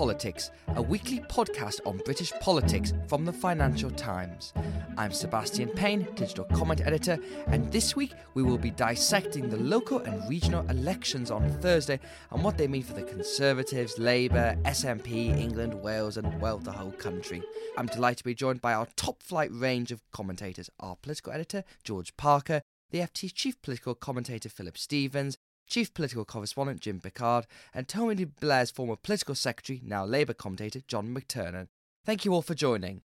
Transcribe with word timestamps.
Politics, 0.00 0.50
a 0.76 0.80
weekly 0.80 1.20
podcast 1.28 1.80
on 1.84 2.00
British 2.06 2.32
politics 2.40 2.94
from 3.06 3.26
the 3.26 3.32
Financial 3.34 3.90
Times. 3.90 4.54
I'm 4.96 5.12
Sebastian 5.12 5.68
Payne, 5.68 6.08
digital 6.14 6.46
comment 6.46 6.80
editor, 6.80 7.18
and 7.48 7.70
this 7.70 7.94
week 7.94 8.14
we 8.32 8.42
will 8.42 8.56
be 8.56 8.70
dissecting 8.70 9.50
the 9.50 9.58
local 9.58 9.98
and 9.98 10.26
regional 10.26 10.66
elections 10.70 11.30
on 11.30 11.50
Thursday 11.60 12.00
and 12.30 12.42
what 12.42 12.56
they 12.56 12.66
mean 12.66 12.82
for 12.82 12.94
the 12.94 13.02
Conservatives, 13.02 13.98
Labour, 13.98 14.56
SNP, 14.62 15.38
England, 15.38 15.74
Wales, 15.74 16.16
and 16.16 16.40
well, 16.40 16.56
the 16.56 16.72
whole 16.72 16.92
country. 16.92 17.42
I'm 17.76 17.84
delighted 17.84 18.18
to 18.18 18.24
be 18.24 18.34
joined 18.34 18.62
by 18.62 18.72
our 18.72 18.88
top 18.96 19.22
flight 19.22 19.50
range 19.52 19.92
of 19.92 20.00
commentators 20.12 20.70
our 20.80 20.96
political 20.96 21.34
editor, 21.34 21.62
George 21.84 22.16
Parker, 22.16 22.62
the 22.90 23.00
FT's 23.00 23.34
chief 23.34 23.60
political 23.60 23.94
commentator, 23.94 24.48
Philip 24.48 24.78
Stephens, 24.78 25.36
Chief 25.70 25.94
Political 25.94 26.24
Correspondent 26.24 26.80
Jim 26.80 27.00
Pickard, 27.00 27.46
and 27.72 27.86
Tony 27.86 28.24
Blair's 28.24 28.72
former 28.72 28.96
Political 28.96 29.36
Secretary, 29.36 29.80
now 29.84 30.04
Labour 30.04 30.34
commentator 30.34 30.80
John 30.86 31.14
McTernan. 31.14 31.68
Thank 32.04 32.24
you 32.24 32.34
all 32.34 32.42
for 32.42 32.54
joining. 32.54 33.02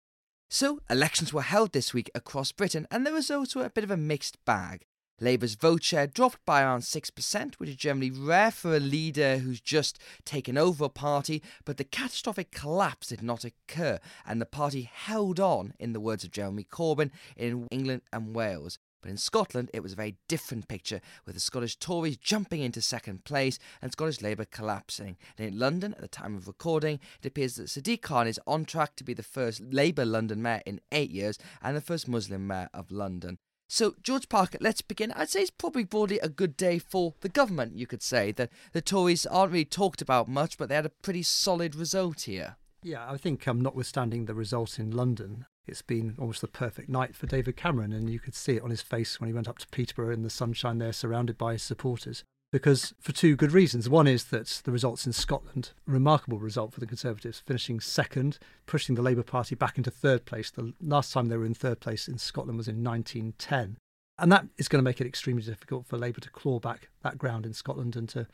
So, 0.51 0.81
elections 0.91 1.33
were 1.33 1.43
held 1.43 1.73
this 1.73 1.95
week 1.95 2.11
across 2.15 2.53
Britain, 2.53 2.87
and 2.91 3.07
the 3.07 3.13
results 3.13 3.57
were 3.57 3.65
a 3.65 3.71
bit 3.71 3.85
of 3.85 3.91
a 3.91 3.97
mixed 3.97 4.45
bag. 4.45 4.85
Labour's 5.21 5.55
vote 5.55 5.83
share 5.83 6.07
dropped 6.07 6.45
by 6.45 6.63
around 6.63 6.81
6%, 6.81 7.55
which 7.55 7.71
is 7.71 7.77
generally 7.77 8.11
rare 8.11 8.51
for 8.51 8.77
a 8.77 8.81
leader 8.81 9.39
who's 9.39 9.61
just 9.61 9.99
taken 10.25 10.59
over 10.59 10.85
a 10.85 10.89
party, 10.91 11.43
but 11.65 11.79
the 11.79 11.85
catastrophic 11.85 12.51
collapse 12.51 13.09
did 13.09 13.23
not 13.23 13.45
occur, 13.45 14.01
and 14.27 14.41
the 14.41 14.47
party 14.47 14.91
held 14.93 15.41
on, 15.41 15.73
in 15.79 15.93
the 15.95 16.01
words 16.01 16.25
of 16.25 16.31
Jeremy 16.31 16.65
Corbyn, 16.65 17.11
in 17.37 17.69
England 17.71 18.03
and 18.13 18.35
Wales. 18.35 18.79
But 19.01 19.11
in 19.11 19.17
Scotland, 19.17 19.71
it 19.73 19.83
was 19.83 19.93
a 19.93 19.97
very 19.97 20.17
different 20.29 20.69
picture, 20.69 21.01
with 21.25 21.35
the 21.35 21.41
Scottish 21.41 21.77
Tories 21.77 22.17
jumping 22.17 22.61
into 22.61 22.83
second 22.83 23.25
place 23.25 23.59
and 23.81 23.93
Scottish 23.93 24.21
Labour 24.21 24.45
collapsing. 24.45 25.17
And 25.39 25.49
in 25.49 25.59
London, 25.59 25.95
at 25.95 26.01
the 26.01 26.09
time 26.09 26.37
of 26.37 26.47
recording, 26.47 27.01
it 27.23 27.27
appears 27.27 27.57
that 27.57 27.69
Sadiq 27.69 28.03
Khan 28.03 28.27
is 28.27 28.41
on 28.47 28.65
track 28.65 28.97
to 28.97 29.05
be 29.05 29.15
the 29.15 29.23
first 29.23 29.61
Labour 29.61 30.05
London 30.05 30.43
mayor 30.43 30.63
in 30.67 30.81
eight 30.93 31.11
years 31.11 31.39
and 31.63 31.77
the 31.77 31.81
first 31.81 32.09
Muslim 32.09 32.47
mayor 32.47 32.69
of 32.75 32.91
London. 32.91 33.39
So, 33.73 33.95
George 34.03 34.29
Parker, 34.29 34.59
let's 34.61 34.83
begin. 34.83 35.13
I'd 35.13 35.31
say 35.31 35.43
it's 35.43 35.51
probably 35.51 35.85
broadly 35.85 36.19
a 36.19 36.29
good 36.29 36.57
day 36.57 36.81
for 36.81 37.15
the 37.21 37.29
government, 37.29 37.77
you 37.77 37.87
could 37.87 38.03
say. 38.03 38.33
That 38.33 38.51
the 38.73 38.83
Tories 38.83 39.27
aren't 39.27 39.53
really 39.53 39.65
talked 39.65 40.03
about 40.03 40.27
much, 40.27 40.59
but 40.59 40.69
they 40.69 40.75
had 40.75 40.87
a 40.87 40.91
pretty 40.91 41.23
solid 41.23 41.77
result 41.77 42.23
here. 42.23 42.57
Yeah, 42.83 43.09
I 43.09 43.17
think, 43.17 43.47
um, 43.47 43.61
notwithstanding 43.61 44.25
the 44.25 44.35
result 44.35 44.81
in 44.81 44.91
London, 44.91 45.47
it's 45.71 45.83
been 45.83 46.15
almost 46.19 46.41
the 46.41 46.49
perfect 46.49 46.89
night 46.89 47.15
for 47.15 47.27
David 47.27 47.57
Cameron, 47.57 47.93
and 47.93 48.11
you 48.11 48.19
could 48.19 48.35
see 48.35 48.57
it 48.57 48.63
on 48.63 48.71
his 48.71 48.83
face 48.83 49.21
when 49.21 49.29
he 49.29 49.35
went 49.35 49.49
up 49.49 49.59
to 49.59 49.69
Peterborough 49.69 50.13
in 50.13 50.23
the 50.23 50.31
sunshine 50.31 50.79
there, 50.79 50.93
surrounded 50.93 51.39
by 51.39 51.53
his 51.53 51.63
supporters. 51.63 52.25
Because 52.53 52.95
for 53.01 53.13
two 53.13 53.37
good 53.37 53.53
reasons. 53.53 53.89
One 53.89 54.09
is 54.09 54.25
that 54.25 54.63
the 54.65 54.73
results 54.73 55.07
in 55.07 55.13
Scotland, 55.13 55.71
remarkable 55.87 56.41
result 56.41 56.73
for 56.73 56.81
the 56.81 56.87
Conservatives, 56.87 57.39
finishing 57.39 57.79
second, 57.79 58.39
pushing 58.67 58.97
the 58.97 59.03
Labour 59.03 59.23
Party 59.23 59.55
back 59.55 59.79
into 59.79 59.91
third 59.91 60.25
place. 60.25 60.51
The 60.51 60.75
last 60.81 61.13
time 61.13 61.29
they 61.29 61.37
were 61.37 61.45
in 61.45 61.55
third 61.55 61.79
place 61.79 62.09
in 62.09 62.19
Scotland 62.19 62.59
was 62.59 62.67
in 62.67 62.83
1910. 62.83 63.77
And 64.19 64.33
that 64.33 64.47
is 64.59 64.67
going 64.67 64.83
to 64.83 64.89
make 64.89 65.01
it 65.01 65.07
extremely 65.07 65.45
difficult 65.45 65.87
for 65.87 65.97
Labour 65.97 66.21
to 66.21 66.31
claw 66.31 66.59
back 66.59 66.89
that 67.03 67.19
ground 67.19 67.47
in 67.47 67.53
Scotland 67.53 67.95
and 67.95 68.09
to 68.11 68.27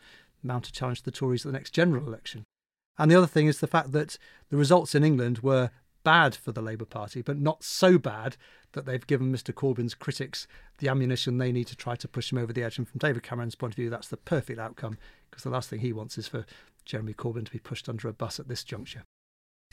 mount 0.43 0.67
a 0.67 0.73
challenge 0.73 1.01
to 1.01 1.05
the 1.05 1.11
Tories 1.11 1.45
at 1.45 1.53
the 1.53 1.59
next 1.59 1.73
general 1.73 2.07
election. 2.07 2.45
And 2.99 3.11
the 3.11 3.17
other 3.17 3.27
thing 3.27 3.47
is 3.47 3.61
the 3.61 3.67
fact 3.67 3.93
that 3.93 4.17
the 4.49 4.57
results 4.57 4.95
in 4.95 5.05
England 5.05 5.41
were 5.41 5.71
bad 6.07 6.37
for 6.37 6.53
the 6.53 6.63
Labour 6.63 6.85
Party, 6.85 7.21
but 7.21 7.37
not 7.37 7.65
so 7.65 7.99
bad 7.99 8.37
that 8.75 8.87
they've 8.87 9.09
given 9.09 9.33
Mr 9.33 9.53
Corbyn's 9.53 9.93
critics 9.93 10.47
the 10.79 10.89
ammunition 10.89 11.39
they 11.39 11.51
need 11.51 11.67
to 11.67 11.75
try 11.75 11.97
to 11.97 12.07
push 12.07 12.31
him 12.31 12.39
over 12.39 12.53
the 12.53 12.63
edge. 12.63 12.79
And 12.79 12.89
from 12.89 12.99
David 12.99 13.25
Cameron's 13.25 13.57
point 13.57 13.73
of 13.73 13.77
view, 13.77 13.91
that's 13.91 14.07
the 14.07 14.17
perfect 14.17 14.61
outcome 14.61 14.99
because 15.29 15.43
the 15.43 15.51
last 15.51 15.69
thing 15.69 15.81
he 15.81 15.93
wants 15.93 16.17
is 16.17 16.29
for 16.29 16.47
Jeremy 16.85 17.13
Corbyn 17.13 17.45
to 17.45 17.51
be 17.51 17.59
pushed 17.59 17.89
under 17.89 18.07
a 18.07 18.13
bus 18.13 18.39
at 18.39 18.47
this 18.47 18.63
juncture. 18.63 19.03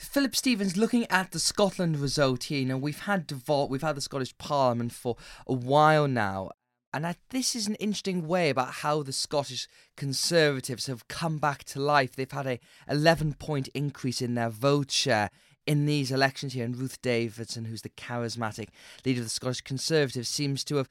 Philip 0.00 0.34
Stephens, 0.34 0.76
looking 0.76 1.06
at 1.08 1.30
the 1.30 1.38
Scotland 1.38 2.00
result 2.00 2.44
here, 2.44 2.58
you 2.58 2.66
know, 2.66 2.76
we've 2.76 3.02
had 3.02 3.28
devolve, 3.28 3.70
we've 3.70 3.82
had 3.82 3.94
the 3.94 4.00
Scottish 4.00 4.36
Parliament 4.36 4.92
for 4.92 5.16
a 5.46 5.52
while 5.52 6.08
now, 6.08 6.50
and 6.92 7.06
I, 7.06 7.14
this 7.30 7.54
is 7.54 7.68
an 7.68 7.76
interesting 7.76 8.26
way 8.26 8.50
about 8.50 8.74
how 8.74 9.04
the 9.04 9.12
Scottish 9.12 9.68
Conservatives 9.96 10.86
have 10.86 11.06
come 11.06 11.38
back 11.38 11.62
to 11.64 11.80
life. 11.80 12.16
They've 12.16 12.30
had 12.30 12.46
a 12.46 12.60
11 12.88 13.34
point 13.34 13.68
increase 13.68 14.20
in 14.20 14.34
their 14.34 14.50
vote 14.50 14.90
share 14.90 15.30
in 15.66 15.86
these 15.86 16.10
elections 16.10 16.52
here, 16.52 16.64
and 16.64 16.76
Ruth 16.76 17.00
Davidson, 17.02 17.66
who's 17.66 17.82
the 17.82 17.88
charismatic 17.90 18.68
leader 19.04 19.20
of 19.20 19.26
the 19.26 19.30
Scottish 19.30 19.62
Conservatives, 19.62 20.28
seems 20.28 20.64
to 20.64 20.76
have 20.76 20.88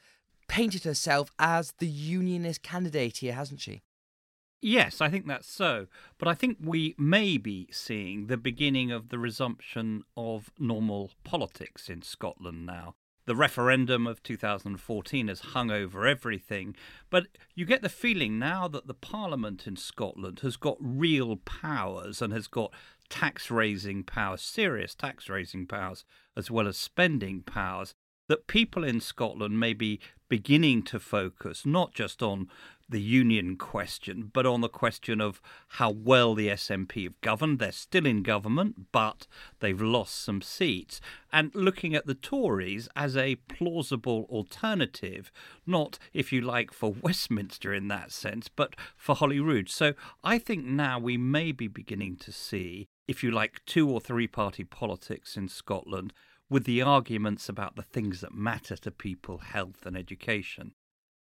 painted 0.47 0.84
herself 0.84 1.31
as 1.39 1.73
the 1.79 1.88
unionist 1.88 2.63
candidate 2.63 3.17
here, 3.17 3.33
hasn't 3.33 3.62
she? 3.62 3.81
Yes, 4.62 5.01
I 5.01 5.09
think 5.09 5.28
that's 5.28 5.51
so. 5.51 5.88
But 6.17 6.29
I 6.29 6.35
think 6.35 6.57
we 6.62 6.95
may 6.97 7.38
be 7.38 7.67
seeing 7.72 8.28
the 8.28 8.38
beginning 8.38 8.91
of 8.91 9.09
the 9.09 9.19
resumption 9.19 10.03
of 10.16 10.51
normal 10.57 11.12
politics 11.25 11.89
in 11.89 12.01
Scotland 12.01 12.66
now. 12.66 12.95
The 13.25 13.35
referendum 13.35 14.06
of 14.06 14.22
2014 14.23 15.28
has 15.29 15.39
hung 15.39 15.72
over 15.72 16.06
everything, 16.06 16.75
but 17.09 17.28
you 17.56 17.66
get 17.66 17.81
the 17.81 17.89
feeling 17.89 18.38
now 18.38 18.67
that 18.67 18.88
the 18.88 18.94
Parliament 18.94 19.66
in 19.66 19.78
Scotland 19.78 20.41
has 20.41 20.57
got 20.57 20.78
real 20.79 21.38
powers 21.38 22.22
and 22.22 22.33
has 22.33 22.47
got 22.47 22.73
tax 23.13 23.51
raising 23.51 24.03
powers, 24.03 24.41
serious 24.41 24.96
tax 24.96 25.29
raising 25.29 25.68
powers, 25.68 26.03
as 26.35 26.50
well 26.50 26.68
as 26.68 26.78
spending 26.78 27.44
powers, 27.44 27.94
that 28.28 28.47
people 28.47 28.84
in 28.84 29.00
Scotland 29.00 29.59
may 29.59 29.72
be 29.72 30.00
beginning 30.29 30.81
to 30.81 31.00
focus 31.00 31.63
not 31.63 31.94
just 31.94 32.24
on 32.24 32.50
the 32.90 33.00
union 33.00 33.56
question, 33.56 34.31
but 34.34 34.47
on 34.47 34.62
the 34.62 34.69
question 34.69 35.22
of 35.22 35.40
how 35.68 35.91
well 35.91 36.34
the 36.34 36.47
SNP 36.47 37.03
have 37.03 37.22
governed. 37.22 37.59
They're 37.59 37.72
still 37.72 38.07
in 38.07 38.24
government, 38.24 38.91
but 38.91 39.28
they've 39.59 39.80
lost 39.80 40.24
some 40.24 40.41
seats. 40.41 41.00
And 41.31 41.53
looking 41.53 41.94
at 41.94 42.07
the 42.07 42.16
Tories 42.16 42.90
as 42.95 43.16
a 43.16 43.35
plausible 43.35 44.25
alternative, 44.28 45.31
not, 45.68 46.00
if 46.13 46.34
you 46.34 46.41
like, 46.41 46.74
for 46.74 46.95
Westminster 47.01 47.75
in 47.75 47.90
that 47.90 48.12
sense, 48.12 48.50
but 48.50 48.75
for 48.95 49.13
Holyrood. 49.13 49.69
So 49.69 49.94
I 50.24 50.40
think 50.40 50.66
now 50.66 50.97
we 50.97 51.16
may 51.16 51.51
be 51.51 51.68
beginning 51.68 52.16
to 52.18 52.31
see, 52.31 52.88
if 53.07 53.23
you 53.23 53.31
like, 53.31 53.61
two 53.65 53.89
or 53.89 53.99
three 53.99 54.27
party 54.27 54.63
politics 54.63 55.35
in 55.35 55.47
Scotland 55.47 56.13
with 56.49 56.65
the 56.65 56.81
arguments 56.81 57.49
about 57.49 57.75
the 57.75 57.81
things 57.81 58.21
that 58.21 58.33
matter 58.33 58.75
to 58.77 58.91
people, 58.91 59.39
health 59.39 59.85
and 59.85 59.97
education. 59.97 60.73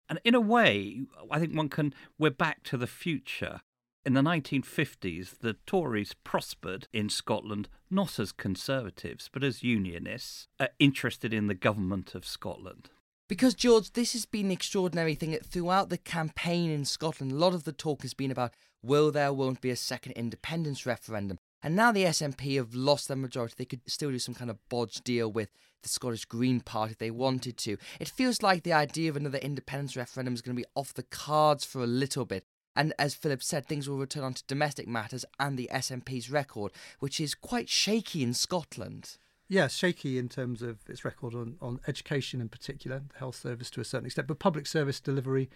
And 0.09 0.21
in 0.25 0.35
a 0.35 0.41
way, 0.41 1.03
I 1.31 1.39
think 1.39 1.57
one 1.57 1.69
can, 1.69 1.95
we're 2.19 2.31
back 2.31 2.63
to 2.65 2.77
the 2.77 2.87
future. 2.87 3.61
In 4.05 4.15
the 4.15 4.21
1950s, 4.21 5.39
the 5.39 5.55
Tories 5.65 6.15
prospered 6.25 6.89
in 6.93 7.09
Scotland 7.09 7.69
not 7.89 8.19
as 8.19 8.33
conservatives, 8.33 9.31
but 9.33 9.45
as 9.45 9.63
unionists, 9.63 10.49
uh, 10.59 10.67
interested 10.79 11.33
in 11.33 11.47
the 11.47 11.55
government 11.55 12.15
of 12.15 12.27
Scotland. 12.27 12.91
Because, 13.29 13.55
George, 13.55 13.93
this 13.93 14.13
has 14.13 14.27
been 14.27 14.47
an 14.47 14.53
extraordinary 14.53 15.15
thing. 15.15 15.39
Throughout 15.43 15.89
the 15.89 15.99
campaign 15.99 16.71
in 16.71 16.85
Scotland, 16.85 17.33
a 17.33 17.37
lot 17.37 17.55
of 17.55 17.65
the 17.65 17.73
talk 17.73 18.03
has 18.03 18.13
been 18.13 18.31
about 18.31 18.53
will 18.83 19.11
there, 19.13 19.33
won't 19.33 19.61
be 19.61 19.71
a 19.71 19.77
second 19.77 20.13
independence 20.13 20.85
referendum. 20.85 21.39
And 21.63 21.77
now 21.77 21.93
the 21.93 22.05
SNP 22.05 22.57
have 22.57 22.75
lost 22.75 23.09
their 23.09 23.17
majority, 23.17 23.55
they 23.57 23.65
could 23.65 23.81
still 23.87 24.11
do 24.11 24.19
some 24.19 24.35
kind 24.35 24.51
of 24.51 24.59
bodge 24.69 25.03
deal 25.05 25.31
with 25.31 25.51
the 25.83 25.89
Scottish 25.89 26.25
Green 26.25 26.61
Party 26.61 26.93
if 26.93 26.99
they 26.99 27.11
wanted 27.11 27.57
to. 27.59 27.77
It 28.01 28.09
feels 28.09 28.43
like 28.43 28.63
the 28.63 28.73
idea 28.73 29.11
of 29.11 29.17
another 29.17 29.39
independence 29.39 29.97
referendum 29.97 30.35
is 30.35 30.43
going 30.43 30.57
to 30.57 30.63
be 30.63 30.69
off 30.75 30.95
the 30.95 31.03
cards 31.05 31.65
for 31.65 31.83
a 31.83 31.87
little 31.87 32.25
bit. 32.25 32.45
And 32.75 32.95
as 32.99 33.15
Philip 33.15 33.43
said, 33.43 33.67
things 33.67 33.89
will 33.89 33.99
return 33.99 34.25
onto 34.25 34.43
domestic 34.47 34.89
matters 34.89 35.25
and 35.39 35.59
the 35.59 35.69
SNP's 35.73 36.31
record, 36.31 36.73
which 37.01 37.21
is 37.21 37.35
quite 37.35 37.69
shaky 37.69 38.23
in 38.23 38.33
Scotland. 38.33 39.19
Yes, 39.49 39.75
shaky 39.75 40.19
in 40.19 40.31
terms 40.31 40.63
of 40.63 40.79
its 40.89 41.05
record 41.05 41.35
on, 41.35 41.57
on 41.61 41.81
education 41.87 42.41
in 42.41 42.49
particular, 42.49 43.03
the 43.13 43.19
health 43.19 43.37
service 43.37 43.71
to 43.73 43.83
a 43.83 43.85
certain 43.85 44.07
extent, 44.07 44.27
but 44.27 44.39
public 44.39 44.67
service 44.67 44.99
delivery 44.99 45.51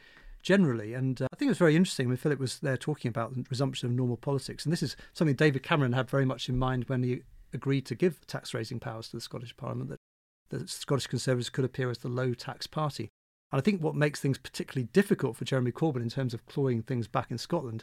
generally. 0.47 0.95
And 0.95 1.21
uh, 1.21 1.27
I 1.33 1.37
think 1.37 1.49
it 1.49 1.51
was 1.51 1.59
very 1.59 1.75
interesting 1.75 2.07
when 2.07 2.17
Philip 2.17 2.39
was 2.39 2.61
there 2.61 2.77
talking 2.77 3.09
about 3.09 3.35
the 3.35 3.45
resumption 3.51 3.89
of 3.89 3.95
normal 3.95 4.17
politics. 4.17 4.65
And 4.65 4.73
this 4.73 4.83
is 4.83 4.97
something 5.13 5.35
David 5.35 5.65
Cameron 5.65 5.93
had 5.93 6.09
very 6.09 6.25
much 6.25 6.49
in 6.49 6.57
mind 6.57 6.85
when 6.85 7.03
he 7.03 7.23
agreed 7.53 7.85
to 7.87 7.97
give 7.97 8.25
tax 8.29 8.55
raising 8.55 8.79
powers 8.79 9.09
to 9.09 9.17
the 9.17 9.21
Scottish 9.21 9.57
Parliament, 9.57 9.91
that 9.91 9.99
the 10.51 10.69
Scottish 10.69 11.09
Conservatives 11.09 11.51
could 11.51 11.65
appear 11.65 11.91
as 11.91 11.99
the 11.99 12.09
low 12.09 12.33
tax 12.33 12.69
party. 12.69 13.11
And 13.51 13.59
I 13.59 13.61
think 13.61 13.83
what 13.83 13.97
makes 13.97 14.21
things 14.21 14.39
particularly 14.39 14.89
difficult 14.93 15.37
for 15.37 15.45
Jeremy 15.45 15.73
Corbyn 15.73 16.03
in 16.03 16.11
terms 16.11 16.33
of 16.33 16.47
clawing 16.47 16.83
things 16.83 17.09
back 17.09 17.33
in 17.33 17.39
Scotland 17.39 17.83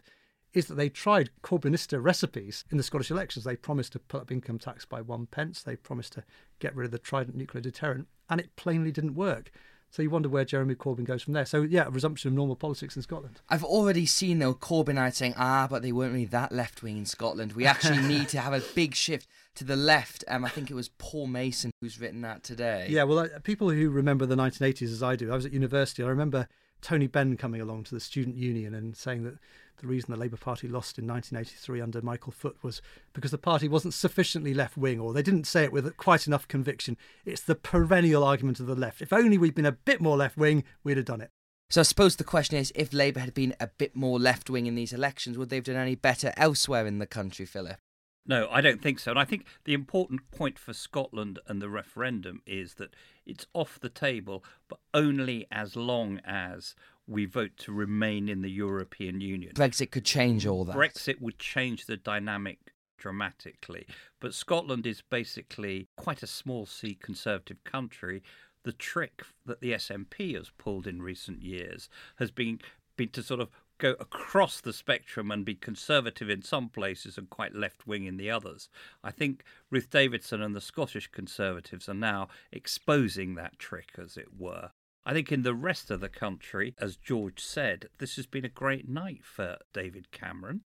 is 0.54 0.68
that 0.68 0.75
they 0.75 0.88
tried 0.88 1.31
Corbynista 1.42 2.01
recipes 2.01 2.63
in 2.71 2.77
the 2.77 2.83
Scottish 2.83 3.12
elections. 3.12 3.44
They 3.44 3.57
promised 3.57 3.92
to 3.94 4.00
put 4.00 4.21
up 4.21 4.31
income 4.31 4.60
tax 4.60 4.86
by 4.86 5.01
one 5.01 5.25
pence. 5.25 5.63
They 5.63 5.75
promised 5.75 6.13
to 6.13 6.24
get 6.60 6.75
rid 6.75 6.86
of 6.86 6.92
the 6.92 7.00
Trident 7.00 7.36
nuclear 7.36 7.62
deterrent, 7.62 8.07
and 8.30 8.39
it 8.39 8.56
plainly 8.56 8.92
didn't 8.92 9.15
work. 9.15 9.51
So 9.94 10.01
you 10.01 10.10
wonder 10.10 10.28
where 10.28 10.44
Jeremy 10.44 10.74
Corbyn 10.74 11.04
goes 11.04 11.22
from 11.22 11.34
there. 11.34 11.45
So 11.45 11.62
yeah, 11.62 11.86
resumption 11.88 12.30
of 12.30 12.34
normal 12.34 12.56
politics 12.56 12.95
in 12.95 13.04
Scotland. 13.04 13.42
I've 13.48 13.63
already 13.63 14.07
seen 14.07 14.40
though 14.40 14.56
Corbynite 14.56 15.13
saying, 15.13 15.36
ah, 15.38 15.68
but 15.69 15.84
they 15.84 15.92
weren't 15.92 16.13
really 16.13 16.25
that 16.25 16.51
left 16.51 16.81
wing 16.81 16.98
in 16.98 17.06
Scotland. 17.06 17.54
We 17.54 17.68
actually 17.68 18.01
need 18.07 18.28
to 18.30 18.40
have 18.40 18.54
a 18.54 18.62
big 18.74 18.95
shift 18.95 19.28
to 19.54 19.63
the 19.63 19.75
left. 19.75 20.24
Um, 20.28 20.44
I 20.44 20.50
think 20.50 20.72
it 20.72 20.74
was 20.74 20.90
Paul 20.90 21.28
Mason 21.28 21.69
who's 21.80 22.01
written 22.01 22.22
that 22.22 22.42
today. 22.42 22.88
Yeah, 22.90 23.04
well, 23.04 23.19
uh, 23.19 23.28
people 23.44 23.69
who 23.69 23.92
remember 23.92 24.25
the 24.25 24.36
1980s 24.36 24.92
as 24.92 25.04
I 25.04 25.16
do, 25.16 25.31
I 25.31 25.36
was 25.36 25.45
at 25.45 25.54
university. 25.54 26.01
I 26.01 26.07
remember 26.07 26.48
Tony 26.81 27.06
Benn 27.06 27.38
coming 27.38 27.62
along 27.62 27.84
to 27.84 27.94
the 27.94 28.01
student 28.01 28.36
union 28.36 28.74
and 28.74 28.98
saying 28.98 29.25
that 29.25 29.36
the 29.84 29.90
reason 29.90 30.12
the 30.12 30.18
Labour 30.18 30.38
Party 30.38 30.68
lost 30.68 30.98
in 30.98 31.06
1983 31.06 31.82
under 31.82 32.02
Michael 32.02 32.32
Foot 32.32 32.58
was 32.64 32.82
because 33.14 33.32
the 33.32 33.38
party 33.38 33.68
wasn't 33.68 33.94
sufficiently 33.94 34.54
left 34.54 34.78
wing, 34.78 35.00
or 35.00 35.14
they 35.14 35.22
didn't 35.22 35.46
say 35.46 35.64
it 35.64 35.72
with 35.72 35.96
quite 35.98 36.26
enough 36.26 36.48
conviction. 36.48 36.98
It's 37.26 37.42
the 37.42 37.56
perennial 37.56 38.24
argument 38.24 38.60
of 38.60 38.66
the 38.66 38.76
left. 38.76 39.02
If 39.02 39.14
only 39.14 39.38
we'd 39.38 39.56
been 39.56 39.66
a 39.66 39.72
bit 39.72 40.02
more 40.02 40.18
left 40.18 40.38
wing, 40.38 40.64
we'd 40.84 40.98
have 40.98 41.06
done 41.06 41.22
it. 41.22 41.30
So 41.70 41.82
I 41.82 41.84
suppose 41.84 42.16
the 42.16 42.24
question 42.24 42.58
is 42.58 42.72
if 42.76 42.94
Labour 42.94 43.20
had 43.20 43.34
been 43.34 43.56
a 43.60 43.68
bit 43.68 43.96
more 43.96 44.20
left 44.20 44.50
wing 44.50 44.68
in 44.68 44.76
these 44.76 44.94
elections, 44.94 45.38
would 45.38 45.50
they 45.50 45.58
have 45.58 45.66
done 45.66 45.76
any 45.76 45.96
better 45.96 46.34
elsewhere 46.38 46.88
in 46.88 47.00
the 47.00 47.06
country, 47.06 47.46
Philip? 47.46 47.78
No, 48.26 48.48
I 48.50 48.62
don't 48.62 48.82
think 48.82 49.00
so. 49.00 49.12
And 49.12 49.20
I 49.20 49.26
think 49.26 49.46
the 49.66 49.74
important 49.74 50.32
point 50.32 50.58
for 50.58 50.74
Scotland 50.74 51.40
and 51.48 51.62
the 51.62 51.70
referendum 51.70 52.42
is 52.46 52.76
that 52.76 52.96
it's 53.26 53.48
off 53.54 53.80
the 53.80 53.90
table, 53.90 54.46
but 54.70 54.80
only 54.94 55.46
as 55.52 55.76
long 55.76 56.22
as 56.24 56.74
we 57.08 57.26
vote 57.26 57.52
to 57.58 57.74
remain 57.74 58.30
in 58.30 58.42
the 58.42 58.50
European 58.50 59.22
Union. 59.22 59.54
Brexit 59.54 59.92
could 59.92 60.06
change 60.06 60.46
all 60.46 60.64
that. 60.66 60.76
Brexit 60.76 61.22
would 61.22 61.38
change 61.40 61.86
the 61.86 61.98
dynamic 61.98 62.74
dramatically. 62.98 63.86
But 64.22 64.34
Scotland 64.34 64.88
is 64.88 65.02
basically 65.02 65.90
quite 65.98 66.24
a 66.24 66.28
small 66.28 66.66
C 66.66 66.96
conservative 66.96 67.62
country. 67.66 68.24
The 68.64 68.72
trick 68.72 69.24
that 69.46 69.60
the 69.60 69.74
SNP 69.74 70.36
has 70.36 70.50
pulled 70.58 70.88
in 70.88 71.02
recent 71.02 71.42
years 71.42 71.90
has 72.16 72.32
been 72.32 72.62
been 72.96 73.10
to 73.10 73.24
sort 73.24 73.40
of 73.40 73.50
go 73.78 73.96
across 74.00 74.62
the 74.62 74.72
spectrum 74.72 75.32
and 75.32 75.44
be 75.44 75.56
conservative 75.56 76.30
in 76.30 76.42
some 76.42 76.70
places 76.70 77.18
and 77.18 77.30
quite 77.30 77.56
left 77.56 77.86
wing 77.86 78.06
in 78.06 78.18
the 78.18 78.30
others. 78.30 78.70
I 79.04 79.12
think 79.12 79.44
Ruth 79.70 79.90
Davidson 79.90 80.42
and 80.42 80.56
the 80.56 80.62
Scottish 80.62 81.08
Conservatives 81.08 81.90
are 81.90 81.94
now 81.94 82.30
exposing 82.52 83.36
that 83.36 83.60
trick, 83.60 83.92
as 83.98 84.16
it 84.16 84.38
were. 84.38 84.72
I 85.06 85.14
think 85.14 85.32
in 85.32 85.44
the 85.44 85.54
rest 85.54 85.92
of 85.92 86.00
the 86.00 86.10
country, 86.10 86.76
as 86.80 86.96
George 86.96 87.44
said, 87.44 87.90
this 87.98 88.16
has 88.16 88.26
been 88.26 88.46
a 88.46 88.50
great 88.50 88.88
night 88.88 89.22
for 89.24 89.58
David 89.74 90.12
Cameron. 90.12 90.62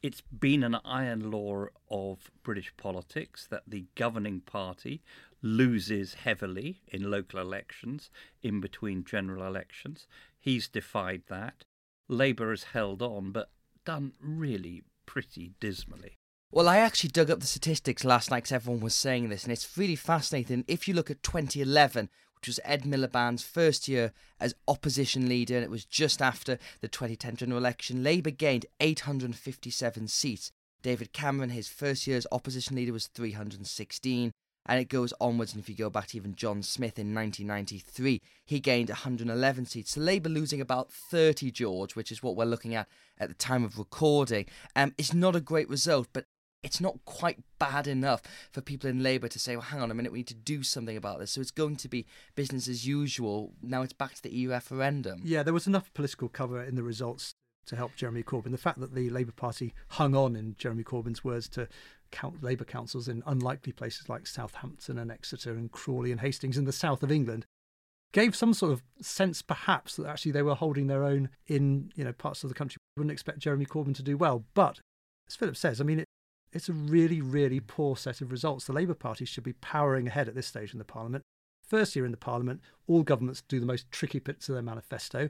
It's 0.00 0.20
been 0.20 0.62
an 0.62 0.76
iron 0.84 1.32
law 1.32 1.66
of 1.90 2.30
British 2.44 2.72
politics 2.76 3.48
that 3.50 3.64
the 3.66 3.86
governing 3.96 4.40
party 4.40 5.02
loses 5.42 6.14
heavily 6.14 6.82
in 6.86 7.10
local 7.10 7.40
elections 7.40 8.10
in 8.42 8.60
between 8.60 9.04
general 9.04 9.44
elections. 9.44 10.06
He's 10.38 10.68
defied 10.68 11.22
that. 11.28 11.64
Labour 12.08 12.50
has 12.50 12.64
held 12.64 13.02
on, 13.02 13.32
but 13.32 13.50
done 13.84 14.12
really 14.20 14.82
pretty 15.04 15.54
dismally. 15.58 16.16
Well, 16.50 16.68
I 16.68 16.78
actually 16.78 17.10
dug 17.10 17.30
up 17.30 17.40
the 17.40 17.46
statistics 17.46 18.04
last 18.04 18.30
night 18.30 18.44
because 18.44 18.52
everyone 18.52 18.80
was 18.80 18.94
saying 18.94 19.28
this, 19.28 19.42
and 19.42 19.52
it's 19.52 19.76
really 19.76 19.96
fascinating. 19.96 20.64
If 20.68 20.86
you 20.86 20.94
look 20.94 21.10
at 21.10 21.22
2011, 21.22 22.08
which 22.40 22.48
was 22.48 22.60
Ed 22.64 22.82
Miliband's 22.82 23.42
first 23.42 23.88
year 23.88 24.12
as 24.40 24.54
opposition 24.66 25.28
leader, 25.28 25.56
and 25.56 25.64
it 25.64 25.70
was 25.70 25.84
just 25.84 26.22
after 26.22 26.58
the 26.80 26.88
2010 26.88 27.36
general 27.36 27.58
election, 27.58 28.02
Labour 28.02 28.30
gained 28.30 28.66
857 28.80 30.08
seats. 30.08 30.52
David 30.82 31.12
Cameron, 31.12 31.50
his 31.50 31.68
first 31.68 32.06
year 32.06 32.16
as 32.16 32.26
opposition 32.30 32.76
leader, 32.76 32.92
was 32.92 33.08
316 33.08 34.32
and 34.68 34.80
it 34.80 34.88
goes 34.88 35.12
onwards. 35.20 35.54
And 35.54 35.62
if 35.62 35.68
you 35.68 35.74
go 35.74 35.90
back 35.90 36.08
to 36.08 36.16
even 36.16 36.34
John 36.34 36.62
Smith 36.62 36.98
in 36.98 37.14
1993, 37.14 38.20
he 38.44 38.60
gained 38.60 38.90
111 38.90 39.66
seats. 39.66 39.92
So 39.92 40.00
Labour 40.00 40.28
losing 40.28 40.60
about 40.60 40.92
30, 40.92 41.50
George, 41.50 41.96
which 41.96 42.12
is 42.12 42.22
what 42.22 42.36
we're 42.36 42.44
looking 42.44 42.74
at 42.74 42.86
at 43.18 43.28
the 43.28 43.34
time 43.34 43.64
of 43.64 43.78
recording, 43.78 44.46
um, 44.76 44.94
is 44.98 45.14
not 45.14 45.34
a 45.34 45.40
great 45.40 45.68
result, 45.68 46.08
but 46.12 46.26
it's 46.62 46.80
not 46.80 46.98
quite 47.04 47.38
bad 47.58 47.86
enough 47.86 48.22
for 48.50 48.60
people 48.60 48.90
in 48.90 49.02
Labour 49.02 49.28
to 49.28 49.38
say, 49.38 49.56
well, 49.56 49.64
hang 49.64 49.80
on 49.80 49.90
a 49.90 49.94
minute, 49.94 50.12
we 50.12 50.20
need 50.20 50.26
to 50.28 50.34
do 50.34 50.62
something 50.62 50.96
about 50.96 51.18
this. 51.18 51.32
So 51.32 51.40
it's 51.40 51.50
going 51.50 51.76
to 51.76 51.88
be 51.88 52.06
business 52.34 52.68
as 52.68 52.86
usual. 52.86 53.52
Now 53.62 53.82
it's 53.82 53.92
back 53.92 54.14
to 54.14 54.22
the 54.22 54.30
EU 54.30 54.50
referendum. 54.50 55.22
Yeah, 55.24 55.42
there 55.42 55.54
was 55.54 55.66
enough 55.66 55.92
political 55.94 56.28
cover 56.28 56.62
in 56.62 56.74
the 56.74 56.82
results 56.82 57.34
to 57.66 57.76
help 57.76 57.94
Jeremy 57.94 58.22
Corbyn. 58.22 58.50
The 58.50 58.58
fact 58.58 58.80
that 58.80 58.94
the 58.94 59.10
Labour 59.10 59.32
Party 59.32 59.74
hung 59.90 60.16
on, 60.16 60.34
in 60.34 60.56
Jeremy 60.58 60.84
Corbyn's 60.84 61.22
words, 61.22 61.48
to 61.50 61.68
count 62.10 62.42
Labour 62.42 62.64
councils 62.64 63.08
in 63.08 63.22
unlikely 63.26 63.72
places 63.72 64.08
like 64.08 64.26
Southampton 64.26 64.98
and 64.98 65.10
Exeter 65.10 65.52
and 65.52 65.70
Crawley 65.70 66.10
and 66.10 66.20
Hastings 66.20 66.56
in 66.56 66.64
the 66.64 66.72
south 66.72 67.02
of 67.02 67.12
England 67.12 67.46
gave 68.12 68.34
some 68.34 68.54
sort 68.54 68.72
of 68.72 68.82
sense 69.02 69.42
perhaps 69.42 69.96
that 69.96 70.06
actually 70.06 70.32
they 70.32 70.42
were 70.42 70.54
holding 70.54 70.86
their 70.86 71.04
own 71.04 71.28
in 71.46 71.92
you 71.94 72.04
know 72.04 72.12
parts 72.12 72.42
of 72.42 72.48
the 72.48 72.54
country 72.54 72.78
We 72.96 73.00
wouldn't 73.00 73.12
expect 73.12 73.40
Jeremy 73.40 73.66
Corbyn 73.66 73.94
to 73.96 74.02
do 74.02 74.16
well 74.16 74.44
but 74.54 74.80
as 75.28 75.36
Philip 75.36 75.58
says 75.58 75.78
I 75.78 75.84
mean 75.84 76.04
it's 76.52 76.68
a 76.68 76.72
really 76.72 77.20
really 77.20 77.60
poor 77.60 77.96
set 77.96 78.20
of 78.20 78.30
results 78.30 78.66
the 78.66 78.72
Labour 78.72 78.94
Party 78.94 79.24
should 79.24 79.44
be 79.44 79.52
powering 79.54 80.06
ahead 80.06 80.28
at 80.28 80.34
this 80.34 80.46
stage 80.46 80.72
in 80.72 80.78
the 80.78 80.84
parliament 80.84 81.24
first 81.66 81.94
year 81.94 82.04
in 82.04 82.10
the 82.10 82.16
parliament 82.16 82.60
all 82.86 83.02
governments 83.02 83.42
do 83.48 83.60
the 83.60 83.66
most 83.66 83.90
tricky 83.90 84.18
bits 84.18 84.48
of 84.48 84.54
their 84.54 84.62
manifesto 84.62 85.28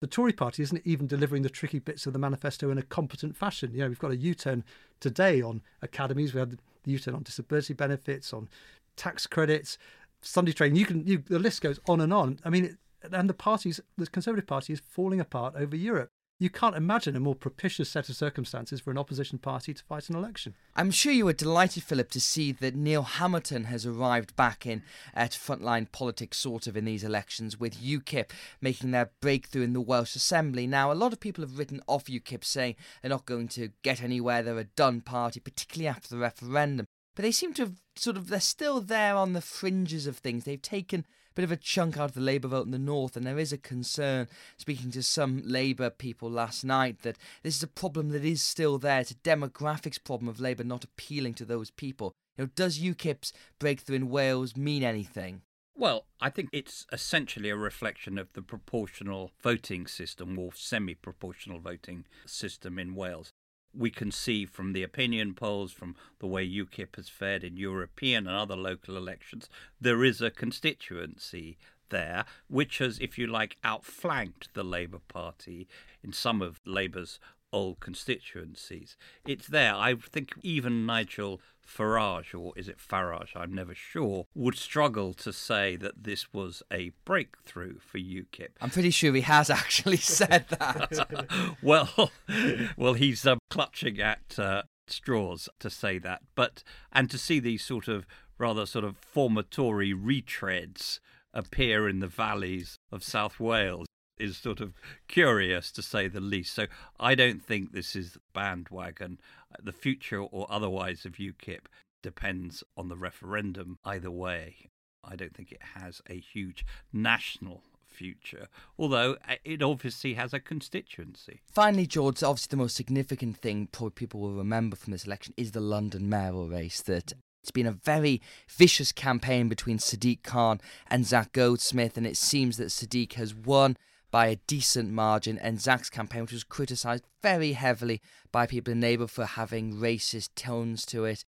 the 0.00 0.06
Tory 0.06 0.32
party 0.32 0.62
isn't 0.62 0.82
even 0.84 1.06
delivering 1.06 1.42
the 1.42 1.48
tricky 1.48 1.78
bits 1.78 2.06
of 2.06 2.12
the 2.12 2.18
manifesto 2.18 2.70
in 2.70 2.76
a 2.76 2.82
competent 2.82 3.34
fashion. 3.34 3.72
You 3.72 3.80
know, 3.80 3.88
we've 3.88 3.98
got 3.98 4.10
a 4.10 4.16
U-turn 4.16 4.62
today 5.00 5.40
on 5.40 5.62
academies. 5.80 6.34
We 6.34 6.40
had 6.40 6.50
the 6.50 6.58
U-turn 6.84 7.14
on 7.14 7.22
disability 7.22 7.72
benefits, 7.72 8.32
on 8.34 8.48
tax 8.96 9.26
credits, 9.26 9.78
Sunday 10.20 10.52
training. 10.52 10.76
You 10.76 10.86
can, 10.86 11.06
you, 11.06 11.18
the 11.26 11.38
list 11.38 11.62
goes 11.62 11.80
on 11.88 12.02
and 12.02 12.12
on. 12.12 12.40
I 12.44 12.50
mean, 12.50 12.76
and 13.10 13.28
the 13.28 13.34
parties, 13.34 13.80
the 13.96 14.06
Conservative 14.06 14.46
Party 14.46 14.74
is 14.74 14.80
falling 14.80 15.20
apart 15.20 15.54
over 15.56 15.74
Europe. 15.74 16.10
You 16.38 16.50
can't 16.50 16.76
imagine 16.76 17.16
a 17.16 17.20
more 17.20 17.34
propitious 17.34 17.88
set 17.88 18.10
of 18.10 18.16
circumstances 18.16 18.78
for 18.78 18.90
an 18.90 18.98
opposition 18.98 19.38
party 19.38 19.72
to 19.72 19.82
fight 19.82 20.10
an 20.10 20.16
election. 20.16 20.54
I'm 20.74 20.90
sure 20.90 21.10
you 21.10 21.24
were 21.24 21.32
delighted, 21.32 21.82
Philip, 21.82 22.10
to 22.10 22.20
see 22.20 22.52
that 22.52 22.74
Neil 22.74 23.04
Hamilton 23.04 23.64
has 23.64 23.86
arrived 23.86 24.36
back 24.36 24.66
in 24.66 24.82
at 25.14 25.30
frontline 25.30 25.90
politics, 25.90 26.36
sort 26.36 26.66
of, 26.66 26.76
in 26.76 26.84
these 26.84 27.02
elections, 27.02 27.58
with 27.58 27.82
UKIP 27.82 28.32
making 28.60 28.90
their 28.90 29.12
breakthrough 29.22 29.62
in 29.62 29.72
the 29.72 29.80
Welsh 29.80 30.14
Assembly. 30.14 30.66
Now, 30.66 30.92
a 30.92 30.94
lot 30.94 31.14
of 31.14 31.20
people 31.20 31.42
have 31.42 31.58
written 31.58 31.80
off 31.86 32.04
UKIP, 32.04 32.44
saying 32.44 32.76
they're 33.00 33.08
not 33.08 33.24
going 33.24 33.48
to 33.48 33.70
get 33.82 34.02
anywhere, 34.02 34.42
they're 34.42 34.58
a 34.58 34.64
done 34.64 35.00
party, 35.00 35.40
particularly 35.40 35.88
after 35.88 36.10
the 36.10 36.20
referendum. 36.20 36.84
But 37.14 37.22
they 37.22 37.32
seem 37.32 37.54
to 37.54 37.62
have 37.62 37.80
sort 37.96 38.18
of, 38.18 38.28
they're 38.28 38.40
still 38.40 38.82
there 38.82 39.16
on 39.16 39.32
the 39.32 39.40
fringes 39.40 40.06
of 40.06 40.18
things. 40.18 40.44
They've 40.44 40.60
taken 40.60 41.06
bit 41.36 41.44
of 41.44 41.52
a 41.52 41.56
chunk 41.56 41.98
out 41.98 42.08
of 42.08 42.14
the 42.14 42.20
Labour 42.20 42.48
vote 42.48 42.64
in 42.64 42.72
the 42.72 42.78
north, 42.78 43.16
and 43.16 43.26
there 43.26 43.38
is 43.38 43.52
a 43.52 43.58
concern, 43.58 44.26
speaking 44.56 44.90
to 44.90 45.02
some 45.02 45.42
Labour 45.44 45.90
people 45.90 46.30
last 46.30 46.64
night, 46.64 47.02
that 47.02 47.18
this 47.42 47.56
is 47.56 47.62
a 47.62 47.68
problem 47.68 48.08
that 48.08 48.24
is 48.24 48.42
still 48.42 48.78
there. 48.78 49.00
It's 49.00 49.10
a 49.12 49.16
demographics 49.16 50.02
problem 50.02 50.28
of 50.28 50.40
Labour 50.40 50.64
not 50.64 50.82
appealing 50.82 51.34
to 51.34 51.44
those 51.44 51.70
people. 51.70 52.14
You 52.36 52.44
know, 52.44 52.50
does 52.56 52.80
UKIP's 52.80 53.32
breakthrough 53.58 53.96
in 53.96 54.08
Wales 54.08 54.56
mean 54.56 54.82
anything? 54.82 55.42
Well, 55.78 56.06
I 56.22 56.30
think 56.30 56.48
it's 56.52 56.86
essentially 56.90 57.50
a 57.50 57.56
reflection 57.56 58.16
of 58.16 58.32
the 58.32 58.40
proportional 58.40 59.32
voting 59.42 59.86
system 59.86 60.38
or 60.38 60.52
semi 60.54 60.94
proportional 60.94 61.58
voting 61.58 62.06
system 62.24 62.78
in 62.78 62.94
Wales 62.94 63.30
we 63.74 63.90
can 63.90 64.10
see 64.10 64.46
from 64.46 64.72
the 64.72 64.82
opinion 64.82 65.34
polls, 65.34 65.72
from 65.72 65.96
the 66.18 66.26
way 66.26 66.48
UKIP 66.48 66.96
has 66.96 67.08
fared 67.08 67.44
in 67.44 67.56
European 67.56 68.26
and 68.26 68.36
other 68.36 68.56
local 68.56 68.96
elections, 68.96 69.48
there 69.80 70.04
is 70.04 70.20
a 70.20 70.30
constituency 70.30 71.58
there 71.88 72.24
which 72.48 72.78
has, 72.78 72.98
if 72.98 73.18
you 73.18 73.26
like, 73.26 73.56
outflanked 73.62 74.52
the 74.54 74.64
Labour 74.64 75.00
Party 75.08 75.68
in 76.02 76.12
some 76.12 76.42
of 76.42 76.60
Labour's 76.64 77.18
old 77.52 77.80
constituencies. 77.80 78.96
It's 79.26 79.46
there. 79.46 79.74
I 79.74 79.94
think 79.94 80.34
even 80.42 80.86
Nigel 80.86 81.40
Farage, 81.66 82.38
or 82.38 82.52
is 82.56 82.68
it 82.68 82.78
Farage? 82.78 83.30
I'm 83.34 83.52
never 83.52 83.74
sure, 83.74 84.26
would 84.34 84.56
struggle 84.56 85.14
to 85.14 85.32
say 85.32 85.76
that 85.76 86.04
this 86.04 86.32
was 86.32 86.62
a 86.72 86.92
breakthrough 87.04 87.78
for 87.78 87.98
UKIP. 87.98 88.50
I'm 88.60 88.70
pretty 88.70 88.90
sure 88.90 89.14
he 89.14 89.22
has 89.22 89.50
actually 89.50 89.96
said 89.98 90.46
that. 90.50 91.56
well, 91.62 92.10
well, 92.76 92.94
he's 92.94 93.26
uh, 93.26 93.36
clutching 93.50 94.00
at 94.00 94.38
uh, 94.38 94.62
straws 94.86 95.48
to 95.60 95.70
say 95.70 95.98
that, 95.98 96.22
but 96.34 96.62
and 96.92 97.10
to 97.10 97.18
see 97.18 97.40
these 97.40 97.64
sort 97.64 97.88
of 97.88 98.06
rather 98.38 98.66
sort 98.66 98.84
of 98.84 98.96
formatory 99.00 99.94
retreads 99.94 101.00
appear 101.32 101.88
in 101.88 102.00
the 102.00 102.06
valleys 102.06 102.78
of 102.90 103.02
South 103.02 103.38
Wales 103.40 103.85
is 104.18 104.36
sort 104.36 104.60
of 104.60 104.74
curious 105.08 105.70
to 105.72 105.82
say 105.82 106.08
the 106.08 106.20
least. 106.20 106.54
So 106.54 106.66
I 106.98 107.14
don't 107.14 107.42
think 107.42 107.72
this 107.72 107.94
is 107.94 108.18
bandwagon. 108.32 109.18
The 109.62 109.72
future 109.72 110.20
or 110.20 110.46
otherwise 110.50 111.04
of 111.04 111.12
UKIP 111.12 111.66
depends 112.02 112.62
on 112.76 112.88
the 112.88 112.96
referendum 112.96 113.78
either 113.84 114.10
way. 114.10 114.70
I 115.02 115.16
don't 115.16 115.34
think 115.34 115.52
it 115.52 115.62
has 115.74 116.02
a 116.08 116.18
huge 116.18 116.64
national 116.92 117.62
future, 117.86 118.48
although 118.78 119.16
uh, 119.28 119.36
it 119.44 119.62
obviously 119.62 120.14
has 120.14 120.34
a 120.34 120.40
constituency. 120.40 121.40
Finally, 121.50 121.86
George, 121.86 122.22
obviously 122.22 122.48
the 122.50 122.62
most 122.62 122.76
significant 122.76 123.38
thing 123.38 123.68
probably 123.72 123.90
people 123.90 124.20
will 124.20 124.34
remember 124.34 124.76
from 124.76 124.92
this 124.92 125.06
election 125.06 125.32
is 125.36 125.52
the 125.52 125.60
London 125.60 126.08
mayoral 126.08 126.48
race 126.48 126.82
that 126.82 127.12
it's 127.42 127.52
been 127.52 127.66
a 127.66 127.72
very 127.72 128.20
vicious 128.48 128.90
campaign 128.90 129.48
between 129.48 129.78
Sadiq 129.78 130.24
Khan 130.24 130.60
and 130.90 131.06
Zac 131.06 131.32
Goldsmith, 131.32 131.96
and 131.96 132.06
it 132.06 132.16
seems 132.16 132.56
that 132.56 132.68
Sadiq 132.68 133.14
has 133.14 133.34
won 133.34 133.76
by 134.10 134.28
a 134.28 134.36
decent 134.46 134.90
margin, 134.90 135.38
and 135.38 135.60
Zac's 135.60 135.90
campaign, 135.90 136.22
which 136.22 136.32
was 136.32 136.44
criticised 136.44 137.04
very 137.22 137.52
heavily 137.52 138.00
by 138.32 138.46
people 138.46 138.72
in 138.72 138.80
Labour 138.80 139.06
for 139.06 139.24
having 139.24 139.74
racist 139.74 140.30
tones 140.34 140.86
to 140.86 141.04
it, 141.04 141.24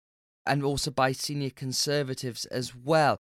and 0.47 0.63
also 0.65 0.91
by 0.91 1.13
senior 1.13 1.51
Conservatives 1.51 2.45
as 2.47 2.75
well. 2.75 3.17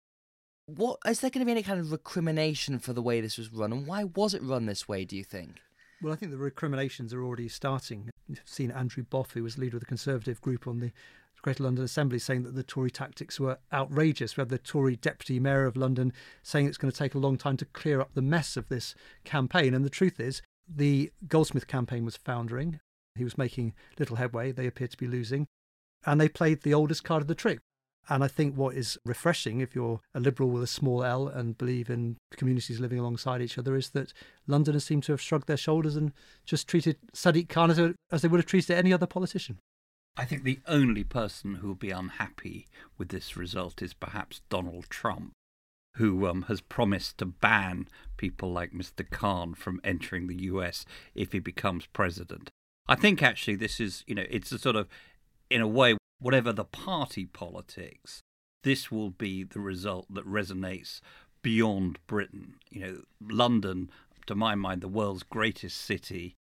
What 0.66 0.98
is 1.06 1.20
there 1.20 1.30
going 1.30 1.40
to 1.40 1.46
be 1.46 1.52
any 1.52 1.62
kind 1.62 1.80
of 1.80 1.92
recrimination 1.92 2.78
for 2.78 2.92
the 2.92 3.02
way 3.02 3.20
this 3.20 3.38
was 3.38 3.52
run, 3.52 3.72
and 3.72 3.86
why 3.86 4.04
was 4.04 4.34
it 4.34 4.42
run 4.42 4.66
this 4.66 4.88
way? 4.88 5.04
Do 5.04 5.16
you 5.16 5.24
think? 5.24 5.58
Well, 6.02 6.12
I 6.12 6.16
think 6.16 6.32
the 6.32 6.38
recriminations 6.38 7.14
are 7.14 7.22
already 7.22 7.48
starting. 7.48 8.10
You've 8.26 8.40
seen 8.44 8.72
Andrew 8.72 9.04
Boff, 9.04 9.32
who 9.32 9.44
was 9.44 9.58
leader 9.58 9.76
of 9.76 9.80
the 9.80 9.86
Conservative 9.86 10.40
group 10.40 10.66
on 10.66 10.80
the 10.80 10.92
Greater 11.42 11.64
London 11.64 11.84
Assembly 11.84 12.18
saying 12.18 12.44
that 12.44 12.54
the 12.54 12.62
Tory 12.62 12.90
tactics 12.90 13.40
were 13.40 13.58
outrageous. 13.72 14.36
We 14.36 14.42
had 14.42 14.48
the 14.48 14.58
Tory 14.58 14.96
Deputy 14.96 15.40
Mayor 15.40 15.64
of 15.64 15.76
London 15.76 16.12
saying 16.42 16.66
it's 16.66 16.78
going 16.78 16.92
to 16.92 16.96
take 16.96 17.14
a 17.14 17.18
long 17.18 17.36
time 17.36 17.56
to 17.56 17.64
clear 17.64 18.00
up 18.00 18.14
the 18.14 18.22
mess 18.22 18.56
of 18.56 18.68
this 18.68 18.94
campaign. 19.24 19.74
And 19.74 19.84
the 19.84 19.90
truth 19.90 20.20
is, 20.20 20.40
the 20.68 21.10
Goldsmith 21.26 21.66
campaign 21.66 22.04
was 22.04 22.16
foundering. 22.16 22.78
He 23.16 23.24
was 23.24 23.36
making 23.36 23.74
little 23.98 24.16
headway. 24.16 24.52
They 24.52 24.66
appeared 24.66 24.92
to 24.92 24.96
be 24.96 25.08
losing. 25.08 25.46
And 26.06 26.20
they 26.20 26.28
played 26.28 26.62
the 26.62 26.74
oldest 26.74 27.04
card 27.04 27.22
of 27.22 27.28
the 27.28 27.34
trick. 27.34 27.58
And 28.08 28.24
I 28.24 28.28
think 28.28 28.56
what 28.56 28.74
is 28.74 28.98
refreshing, 29.04 29.60
if 29.60 29.74
you're 29.74 30.00
a 30.14 30.20
liberal 30.20 30.50
with 30.50 30.62
a 30.62 30.68
small 30.68 31.04
L 31.04 31.28
and 31.28 31.56
believe 31.56 31.88
in 31.88 32.16
communities 32.36 32.80
living 32.80 32.98
alongside 32.98 33.40
each 33.40 33.58
other, 33.58 33.76
is 33.76 33.90
that 33.90 34.12
Londoners 34.46 34.84
seem 34.84 35.00
to 35.02 35.12
have 35.12 35.20
shrugged 35.20 35.46
their 35.46 35.56
shoulders 35.56 35.94
and 35.94 36.12
just 36.44 36.66
treated 36.68 36.96
Sadiq 37.14 37.48
Khan 37.48 37.70
as, 37.70 37.78
a, 37.78 37.94
as 38.10 38.22
they 38.22 38.28
would 38.28 38.40
have 38.40 38.46
treated 38.46 38.76
any 38.76 38.92
other 38.92 39.06
politician. 39.06 39.58
I 40.16 40.24
think 40.24 40.44
the 40.44 40.60
only 40.66 41.04
person 41.04 41.56
who 41.56 41.68
will 41.68 41.74
be 41.74 41.90
unhappy 41.90 42.66
with 42.98 43.08
this 43.08 43.36
result 43.36 43.80
is 43.80 43.94
perhaps 43.94 44.42
Donald 44.50 44.90
Trump, 44.90 45.32
who 45.96 46.26
um, 46.26 46.42
has 46.42 46.60
promised 46.60 47.18
to 47.18 47.26
ban 47.26 47.88
people 48.18 48.52
like 48.52 48.72
Mr. 48.72 49.08
Khan 49.08 49.54
from 49.54 49.80
entering 49.82 50.26
the 50.26 50.42
US 50.44 50.84
if 51.14 51.32
he 51.32 51.38
becomes 51.38 51.86
president. 51.86 52.50
I 52.86 52.94
think 52.94 53.22
actually 53.22 53.56
this 53.56 53.80
is, 53.80 54.04
you 54.06 54.14
know, 54.14 54.26
it's 54.28 54.52
a 54.52 54.58
sort 54.58 54.76
of, 54.76 54.88
in 55.48 55.62
a 55.62 55.68
way, 55.68 55.96
whatever 56.18 56.52
the 56.52 56.64
party 56.64 57.24
politics, 57.24 58.20
this 58.64 58.90
will 58.90 59.10
be 59.10 59.44
the 59.44 59.60
result 59.60 60.06
that 60.10 60.26
resonates 60.26 61.00
beyond 61.40 61.98
Britain. 62.06 62.56
You 62.70 62.80
know, 62.80 63.02
London, 63.20 63.90
to 64.26 64.34
my 64.34 64.54
mind, 64.54 64.82
the 64.82 64.88
world's 64.88 65.22
greatest 65.22 65.80
city, 65.80 66.34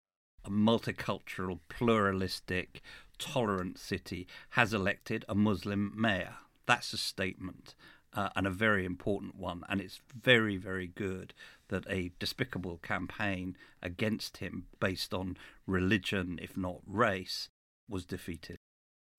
a 0.44 0.50
multicultural, 0.50 1.60
pluralistic, 1.68 2.82
tolerant 3.18 3.78
city 3.78 4.26
has 4.50 4.72
elected 4.72 5.24
a 5.28 5.34
Muslim 5.34 5.92
mayor. 5.96 6.36
That's 6.66 6.92
a 6.92 6.98
statement. 6.98 7.74
Uh, 8.14 8.28
and 8.36 8.46
a 8.46 8.50
very 8.50 8.84
important 8.84 9.36
one. 9.36 9.62
And 9.70 9.80
it's 9.80 10.02
very, 10.14 10.58
very 10.58 10.86
good 10.86 11.32
that 11.68 11.86
a 11.88 12.12
despicable 12.18 12.76
campaign 12.82 13.56
against 13.82 14.36
him 14.36 14.66
based 14.80 15.14
on 15.14 15.38
religion, 15.66 16.38
if 16.42 16.54
not 16.54 16.80
race, 16.86 17.48
was 17.88 18.04
defeated. 18.04 18.58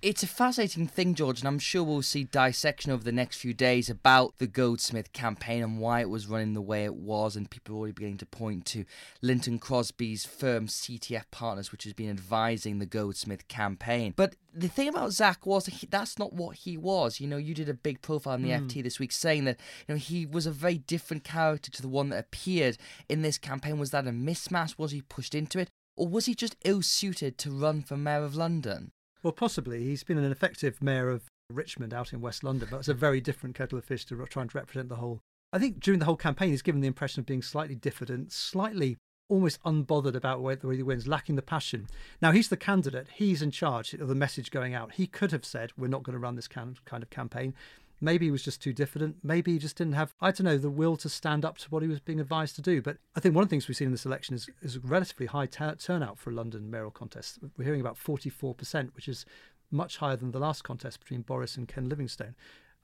It's 0.02 0.22
a 0.22 0.28
fascinating 0.28 0.86
thing, 0.86 1.16
George, 1.16 1.40
and 1.40 1.48
I'm 1.48 1.60
sure 1.60 1.82
we'll 1.82 2.02
see 2.02 2.26
dissection 2.26 2.92
over 2.92 3.06
the 3.06 3.14
next 3.14 3.38
few 3.38 3.54
days 3.54 3.90
about 3.90 4.38
the 4.38 4.48
Goldsmith 4.48 5.14
campaign 5.14 5.64
and 5.64 5.80
why 5.80 6.02
it 6.02 6.10
was 6.10 6.28
running 6.28 6.54
the 6.54 6.62
way 6.62 6.84
it 6.84 6.96
was, 6.96 7.38
and 7.38 7.50
people 7.50 7.76
are 7.76 7.78
already 7.78 7.94
beginning 7.94 8.18
to 8.18 8.26
point 8.26 8.66
to 8.66 8.84
Linton 9.22 9.60
Crosby's 9.60 10.26
firm 10.26 10.68
CTF 10.68 11.24
Partners, 11.32 11.72
which 11.72 11.86
has 11.86 11.94
been 11.94 12.10
advising 12.10 12.80
the 12.80 12.86
Goldsmith 12.86 13.48
campaign. 13.48 14.14
But 14.18 14.36
the 14.54 14.68
thing 14.68 14.90
about 14.90 15.14
Zac 15.14 15.46
was 15.46 15.68
he, 15.68 15.88
that's 15.88 16.20
not 16.20 16.34
what 16.34 16.58
he 16.58 16.76
was. 16.76 17.22
You 17.22 17.28
know, 17.28 17.38
you 17.38 17.54
did 17.54 17.70
a 17.70 17.74
big 17.74 18.02
profile 18.02 18.36
in 18.36 18.42
the 18.42 18.50
mm. 18.50 18.68
FT 18.68 18.84
this 18.84 19.00
week 19.00 19.14
saying 19.14 19.46
that 19.46 19.58
you 19.88 19.96
know 19.96 19.98
he 19.98 20.26
was 20.26 20.46
a 20.46 20.52
very 20.52 20.80
different 20.80 21.24
character 21.24 21.72
to 21.72 21.82
the 21.82 21.88
one 21.88 22.10
that 22.10 22.20
appeared 22.20 22.78
in 23.08 23.22
this 23.22 23.38
campaign. 23.38 23.80
Was 23.80 23.92
that 23.92 24.06
a 24.06 24.12
mismatch? 24.12 24.78
Was 24.78 24.92
he 24.92 25.02
pushed 25.02 25.34
into 25.34 25.60
it? 25.60 25.70
Or 25.96 26.10
was 26.10 26.26
he 26.26 26.36
just 26.36 26.58
ill 26.66 26.82
suited 26.82 27.38
to 27.38 27.52
run 27.52 27.84
for 27.84 27.96
Mayor 27.96 28.26
of 28.26 28.36
London? 28.36 28.92
Well, 29.24 29.34
possibly. 29.34 29.86
He's 29.86 30.04
been 30.04 30.18
an 30.18 30.32
effective 30.32 30.84
mayor 30.84 31.10
of 31.10 31.24
Richmond 31.50 31.94
out 31.94 32.12
in 32.12 32.22
West 32.22 32.44
London, 32.44 32.68
but 32.70 32.80
it's 32.80 32.90
a 32.90 32.94
very 32.94 33.22
different 33.22 33.56
kettle 33.56 33.78
of 33.78 33.86
fish 33.86 34.06
to 34.06 34.26
trying 34.26 34.50
to 34.50 34.58
represent 34.58 34.90
the 34.90 34.98
whole. 34.98 35.22
I 35.54 35.60
think 35.60 35.80
during 35.80 36.00
the 36.00 36.06
whole 36.06 36.18
campaign, 36.18 36.50
he's 36.50 36.62
given 36.62 36.82
the 36.82 36.88
impression 36.88 37.22
of 37.22 37.26
being 37.26 37.42
slightly 37.42 37.76
diffident, 37.76 38.34
slightly 38.34 38.98
almost 39.30 39.64
unbothered 39.64 40.16
about 40.16 40.42
whether 40.42 40.70
he 40.72 40.84
wins, 40.84 41.08
lacking 41.08 41.36
the 41.36 41.42
passion. 41.42 41.88
Now, 42.22 42.32
he's 42.32 42.50
the 42.50 42.58
candidate, 42.58 43.08
he's 43.14 43.42
in 43.42 43.52
charge 43.52 43.94
of 43.94 44.08
the 44.08 44.16
message 44.16 44.52
going 44.52 44.74
out. 44.74 44.94
He 44.94 45.08
could 45.08 45.32
have 45.32 45.46
said, 45.46 45.72
We're 45.78 45.88
not 45.88 46.04
going 46.04 46.14
to 46.14 46.20
run 46.20 46.36
this 46.36 46.48
kind 46.48 46.78
of 46.92 47.10
campaign. 47.10 47.54
Maybe 48.02 48.26
he 48.26 48.32
was 48.32 48.44
just 48.44 48.62
too 48.62 48.74
diffident. 48.74 49.18
Maybe 49.24 49.54
he 49.54 49.60
just 49.60 49.78
didn't 49.78 49.94
have, 49.94 50.14
I 50.20 50.32
don't 50.32 50.46
know, 50.46 50.58
the 50.58 50.70
will 50.70 50.98
to 50.98 51.10
stand 51.10 51.46
up 51.46 51.58
to 51.60 51.70
what 51.70 51.84
he 51.84 51.88
was 51.88 52.00
being 52.00 52.20
advised 52.20 52.56
to 52.58 52.62
do. 52.62 52.82
But 52.82 52.98
I 53.16 53.20
think 53.20 53.34
one 53.34 53.44
of 53.44 53.50
the 53.50 53.54
things 53.54 53.68
we've 53.68 53.78
seen 53.78 53.88
in 53.88 53.92
this 53.92 54.06
election 54.06 54.36
is, 54.36 54.50
is 54.62 54.76
a 54.76 54.80
relatively 54.82 55.28
high 55.28 55.46
t- 55.46 55.64
turnout 55.80 56.18
for 56.18 56.30
a 56.30 56.34
London 56.34 56.70
mayoral 56.70 56.92
contest. 56.92 57.40
We're 57.58 57.66
hearing 57.66 57.82
about 57.82 57.98
44%, 57.98 58.96
which 58.96 59.08
is 59.08 59.26
much 59.72 59.98
higher 59.98 60.16
than 60.16 60.32
the 60.32 60.40
last 60.40 60.64
contest 60.64 61.00
between 61.00 61.22
Boris 61.22 61.56
and 61.56 61.68
Ken 61.68 61.90
Livingstone. 61.90 62.36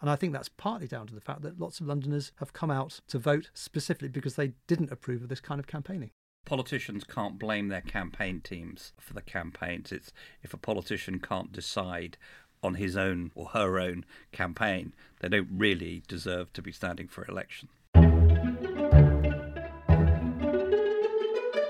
And 0.01 0.09
I 0.09 0.15
think 0.15 0.33
that's 0.33 0.49
partly 0.49 0.87
down 0.87 1.07
to 1.07 1.15
the 1.15 1.21
fact 1.21 1.41
that 1.41 1.59
lots 1.59 1.79
of 1.79 1.87
Londoners 1.87 2.31
have 2.37 2.53
come 2.53 2.71
out 2.71 3.01
to 3.09 3.19
vote 3.19 3.49
specifically 3.53 4.07
because 4.07 4.35
they 4.35 4.53
didn't 4.67 4.91
approve 4.91 5.23
of 5.23 5.29
this 5.29 5.41
kind 5.41 5.59
of 5.59 5.67
campaigning. 5.67 6.11
Politicians 6.45 7.03
can't 7.03 7.37
blame 7.37 7.67
their 7.67 7.81
campaign 7.81 8.41
teams 8.41 8.93
for 8.99 9.13
the 9.13 9.21
campaigns. 9.21 9.91
It's 9.91 10.13
if 10.41 10.53
a 10.53 10.57
politician 10.57 11.19
can't 11.19 11.51
decide 11.51 12.17
on 12.63 12.75
his 12.75 12.95
own 12.95 13.31
or 13.35 13.47
her 13.47 13.79
own 13.79 14.05
campaign, 14.31 14.93
they 15.19 15.29
don't 15.29 15.49
really 15.51 16.03
deserve 16.07 16.51
to 16.53 16.61
be 16.61 16.71
standing 16.71 17.07
for 17.07 17.25
election. 17.27 17.69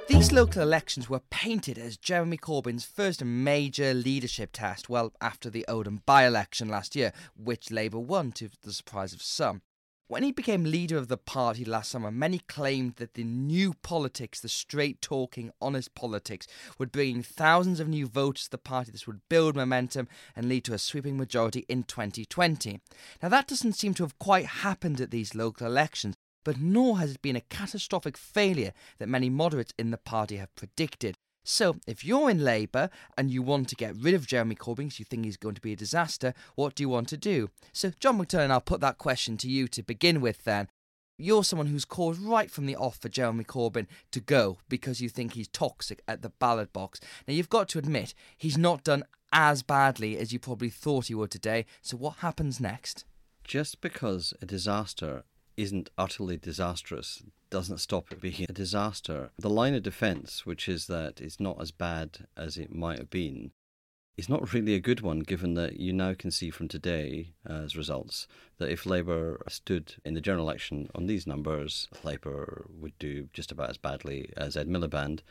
These 0.07 0.33
local 0.33 0.61
elections 0.61 1.09
were 1.09 1.21
painted 1.29 1.77
as 1.77 1.95
Jeremy 1.95 2.37
Corbyn's 2.37 2.83
first 2.83 3.23
major 3.23 3.93
leadership 3.93 4.49
test, 4.51 4.89
well, 4.89 5.13
after 5.21 5.49
the 5.49 5.65
Oldham 5.67 6.01
by 6.05 6.25
election 6.25 6.67
last 6.67 6.95
year, 6.95 7.13
which 7.37 7.71
Labour 7.71 7.99
won 7.99 8.33
to 8.33 8.49
the 8.63 8.73
surprise 8.73 9.13
of 9.13 9.21
some. 9.21 9.61
When 10.09 10.23
he 10.23 10.31
became 10.31 10.63
leader 10.63 10.97
of 10.97 11.07
the 11.07 11.17
party 11.17 11.63
last 11.63 11.91
summer, 11.91 12.09
many 12.09 12.39
claimed 12.39 12.95
that 12.95 13.13
the 13.13 13.23
new 13.23 13.75
politics, 13.75 14.39
the 14.39 14.49
straight 14.49 15.03
talking, 15.03 15.51
honest 15.61 15.93
politics, 15.93 16.47
would 16.79 16.91
bring 16.91 17.21
thousands 17.21 17.79
of 17.79 17.87
new 17.87 18.07
voters 18.07 18.45
to 18.45 18.49
the 18.49 18.57
party. 18.57 18.89
This 18.89 19.05
would 19.05 19.21
build 19.29 19.55
momentum 19.55 20.07
and 20.35 20.49
lead 20.49 20.63
to 20.63 20.73
a 20.73 20.79
sweeping 20.79 21.15
majority 21.15 21.63
in 21.69 21.83
2020. 21.83 22.81
Now, 23.21 23.29
that 23.29 23.47
doesn't 23.47 23.73
seem 23.73 23.93
to 23.93 24.03
have 24.03 24.17
quite 24.17 24.47
happened 24.47 24.99
at 24.99 25.11
these 25.11 25.35
local 25.35 25.67
elections, 25.67 26.15
but 26.43 26.57
nor 26.57 26.97
has 26.97 27.11
it 27.11 27.21
been 27.21 27.35
a 27.35 27.41
catastrophic 27.41 28.17
failure 28.17 28.73
that 28.97 29.09
many 29.09 29.29
moderates 29.29 29.75
in 29.77 29.91
the 29.91 29.97
party 29.97 30.37
have 30.37 30.55
predicted. 30.55 31.17
So, 31.43 31.77
if 31.87 32.05
you're 32.05 32.29
in 32.29 32.43
Labour 32.43 32.89
and 33.17 33.31
you 33.31 33.41
want 33.41 33.69
to 33.69 33.75
get 33.75 33.95
rid 33.95 34.13
of 34.13 34.27
Jeremy 34.27 34.55
Corbyn 34.55 34.77
because 34.77 34.99
you 34.99 35.05
think 35.05 35.25
he's 35.25 35.37
going 35.37 35.55
to 35.55 35.61
be 35.61 35.73
a 35.73 35.77
disaster, 35.77 36.33
what 36.55 36.75
do 36.75 36.83
you 36.83 36.89
want 36.89 37.07
to 37.09 37.17
do? 37.17 37.49
So, 37.73 37.91
John 37.99 38.19
McTernan, 38.19 38.51
I'll 38.51 38.61
put 38.61 38.81
that 38.81 38.97
question 38.97 39.37
to 39.37 39.49
you 39.49 39.67
to 39.69 39.81
begin 39.81 40.21
with 40.21 40.43
then. 40.43 40.67
You're 41.17 41.43
someone 41.43 41.67
who's 41.67 41.85
called 41.85 42.17
right 42.17 42.49
from 42.49 42.65
the 42.65 42.77
off 42.77 42.97
for 42.97 43.09
Jeremy 43.09 43.43
Corbyn 43.43 43.87
to 44.11 44.21
go 44.21 44.59
because 44.69 45.01
you 45.01 45.09
think 45.09 45.33
he's 45.33 45.49
toxic 45.49 46.01
at 46.07 46.21
the 46.21 46.29
ballot 46.29 46.71
box. 46.71 47.01
Now, 47.27 47.33
you've 47.33 47.49
got 47.49 47.67
to 47.69 47.79
admit, 47.79 48.13
he's 48.37 48.57
not 48.57 48.83
done 48.83 49.03
as 49.33 49.63
badly 49.63 50.17
as 50.17 50.31
you 50.31 50.39
probably 50.39 50.69
thought 50.69 51.07
he 51.07 51.15
would 51.15 51.31
today. 51.31 51.65
So, 51.81 51.97
what 51.97 52.17
happens 52.17 52.59
next? 52.59 53.05
Just 53.43 53.81
because 53.81 54.33
a 54.41 54.45
disaster 54.45 55.23
isn't 55.59 55.89
utterly 55.97 56.37
disastrous 56.37 57.21
doesn't 57.49 57.79
stop 57.79 58.11
it 58.11 58.21
being 58.21 58.45
a 58.47 58.53
disaster. 58.53 59.31
The 59.37 59.49
line 59.49 59.73
of 59.73 59.83
defence, 59.83 60.45
which 60.45 60.69
is 60.69 60.87
that 60.87 61.19
it's 61.19 61.39
not 61.39 61.61
as 61.61 61.71
bad 61.71 62.27
as 62.37 62.57
it 62.57 62.73
might 62.73 62.99
have 62.99 63.09
been, 63.09 63.51
is 64.15 64.29
not 64.29 64.53
really 64.53 64.73
a 64.73 64.79
good 64.79 65.01
one, 65.01 65.19
given 65.19 65.55
that 65.55 65.79
you 65.79 65.91
now 65.91 66.13
can 66.13 66.31
see 66.31 66.49
from 66.49 66.67
today 66.67 67.33
as 67.45 67.75
results 67.75 68.27
that 68.57 68.69
if 68.69 68.85
Labour 68.85 69.41
stood 69.49 69.95
in 70.05 70.13
the 70.13 70.21
general 70.21 70.45
election 70.45 70.89
on 70.95 71.07
these 71.07 71.27
numbers, 71.27 71.87
Labour 72.03 72.65
would 72.69 72.97
do 72.99 73.27
just 73.33 73.51
about 73.51 73.69
as 73.69 73.77
badly 73.77 74.31
as 74.37 74.55
Ed 74.55 74.67
Miliband. 74.67 75.21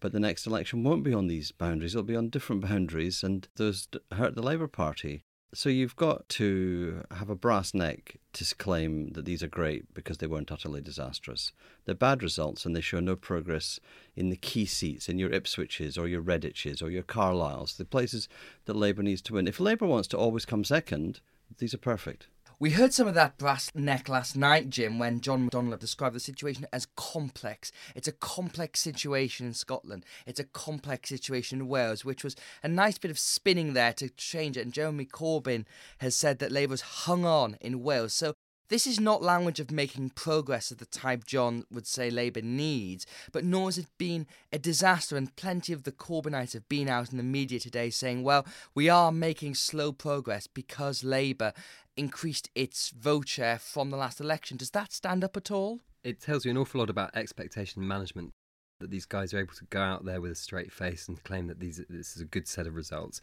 But 0.00 0.12
the 0.12 0.20
next 0.20 0.46
election 0.46 0.84
won't 0.84 1.02
be 1.02 1.14
on 1.14 1.26
these 1.26 1.50
boundaries, 1.50 1.94
it'll 1.94 2.04
be 2.04 2.16
on 2.16 2.28
different 2.28 2.62
boundaries, 2.62 3.22
and 3.22 3.48
those 3.56 3.88
hurt 4.12 4.34
the 4.34 4.42
Labour 4.42 4.68
Party. 4.68 5.24
So 5.54 5.70
you've 5.70 5.96
got 5.96 6.28
to 6.30 7.04
have 7.10 7.30
a 7.30 7.34
brass 7.34 7.72
neck 7.72 8.16
to 8.34 8.54
claim 8.56 9.12
that 9.12 9.24
these 9.24 9.42
are 9.42 9.48
great 9.48 9.94
because 9.94 10.18
they 10.18 10.26
weren't 10.26 10.52
utterly 10.52 10.82
disastrous. 10.82 11.52
They're 11.86 11.94
bad 11.94 12.22
results 12.22 12.66
and 12.66 12.76
they 12.76 12.82
show 12.82 13.00
no 13.00 13.16
progress 13.16 13.80
in 14.14 14.28
the 14.28 14.36
key 14.36 14.66
seats, 14.66 15.08
in 15.08 15.18
your 15.18 15.30
Ipswiches 15.30 15.98
or 15.98 16.06
your 16.06 16.20
Reddiches 16.20 16.82
or 16.82 16.90
your 16.90 17.02
Carlisles, 17.02 17.78
the 17.78 17.86
places 17.86 18.28
that 18.66 18.76
Labour 18.76 19.02
needs 19.02 19.22
to 19.22 19.34
win. 19.34 19.48
If 19.48 19.58
Labour 19.58 19.86
wants 19.86 20.08
to 20.08 20.18
always 20.18 20.44
come 20.44 20.64
second, 20.64 21.20
these 21.56 21.72
are 21.72 21.78
perfect. 21.78 22.26
We 22.60 22.70
heard 22.70 22.92
some 22.92 23.06
of 23.06 23.14
that 23.14 23.38
brass 23.38 23.72
neck 23.76 24.08
last 24.08 24.36
night, 24.36 24.68
Jim, 24.68 24.98
when 24.98 25.20
John 25.20 25.48
McDonnell 25.48 25.78
described 25.78 26.16
the 26.16 26.20
situation 26.20 26.66
as 26.72 26.88
complex. 26.96 27.70
It's 27.94 28.08
a 28.08 28.12
complex 28.12 28.80
situation 28.80 29.46
in 29.46 29.54
Scotland. 29.54 30.04
It's 30.26 30.40
a 30.40 30.44
complex 30.44 31.08
situation 31.08 31.60
in 31.60 31.68
Wales, 31.68 32.04
which 32.04 32.24
was 32.24 32.34
a 32.64 32.66
nice 32.66 32.98
bit 32.98 33.12
of 33.12 33.18
spinning 33.18 33.74
there 33.74 33.92
to 33.92 34.08
change 34.08 34.56
it. 34.56 34.62
And 34.62 34.72
Jeremy 34.72 35.06
Corbyn 35.06 35.66
has 35.98 36.16
said 36.16 36.40
that 36.40 36.50
Labour's 36.50 36.80
hung 36.80 37.24
on 37.24 37.58
in 37.60 37.84
Wales. 37.84 38.12
So 38.12 38.34
this 38.68 38.86
is 38.86 39.00
not 39.00 39.22
language 39.22 39.60
of 39.60 39.70
making 39.70 40.10
progress 40.10 40.70
of 40.70 40.78
the 40.78 40.86
type 40.86 41.24
John 41.24 41.64
would 41.70 41.86
say 41.86 42.10
Labour 42.10 42.42
needs, 42.42 43.06
but 43.32 43.44
nor 43.44 43.66
has 43.66 43.78
it 43.78 43.86
been 43.96 44.26
a 44.52 44.58
disaster. 44.58 45.16
And 45.16 45.34
plenty 45.36 45.72
of 45.72 45.84
the 45.84 45.92
Corbynites 45.92 46.52
have 46.52 46.68
been 46.68 46.88
out 46.88 47.10
in 47.10 47.16
the 47.16 47.22
media 47.22 47.58
today 47.58 47.90
saying, 47.90 48.22
well, 48.22 48.46
we 48.74 48.88
are 48.88 49.12
making 49.12 49.54
slow 49.54 49.92
progress 49.92 50.46
because 50.46 51.02
Labour 51.02 51.52
increased 51.96 52.50
its 52.54 52.90
vote 52.90 53.28
share 53.28 53.58
from 53.58 53.90
the 53.90 53.96
last 53.96 54.20
election. 54.20 54.56
Does 54.56 54.70
that 54.70 54.92
stand 54.92 55.24
up 55.24 55.36
at 55.36 55.50
all? 55.50 55.80
It 56.04 56.20
tells 56.20 56.44
you 56.44 56.50
an 56.50 56.58
awful 56.58 56.80
lot 56.80 56.90
about 56.90 57.16
expectation 57.16 57.86
management 57.86 58.32
that 58.80 58.90
these 58.90 59.06
guys 59.06 59.34
are 59.34 59.40
able 59.40 59.54
to 59.54 59.64
go 59.64 59.80
out 59.80 60.04
there 60.04 60.20
with 60.20 60.30
a 60.30 60.36
straight 60.36 60.72
face 60.72 61.08
and 61.08 61.22
claim 61.24 61.48
that 61.48 61.58
these 61.58 61.82
this 61.88 62.14
is 62.14 62.22
a 62.22 62.26
good 62.26 62.46
set 62.46 62.66
of 62.66 62.74
results. 62.74 63.20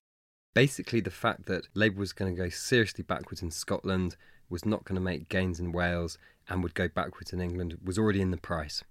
Basically, 0.53 1.01
the 1.01 1.11
fact 1.11 1.45
that 1.45 1.67
Labour 1.73 1.99
was 1.99 2.13
going 2.13 2.35
to 2.35 2.41
go 2.41 2.49
seriously 2.49 3.03
backwards 3.03 3.41
in 3.41 3.51
Scotland 3.51 4.15
was 4.49 4.65
not 4.65 4.83
going 4.83 4.95
to 4.95 5.01
make 5.01 5.29
gains 5.29 5.59
in 5.59 5.71
Wales 5.71 6.17
and 6.47 6.61
would 6.61 6.75
go 6.75 6.87
backwards 6.87 7.33
in 7.33 7.41
England 7.41 7.77
was 7.83 7.97
already 7.97 8.21
in 8.21 8.31
the 8.31 8.37
price. 8.37 8.83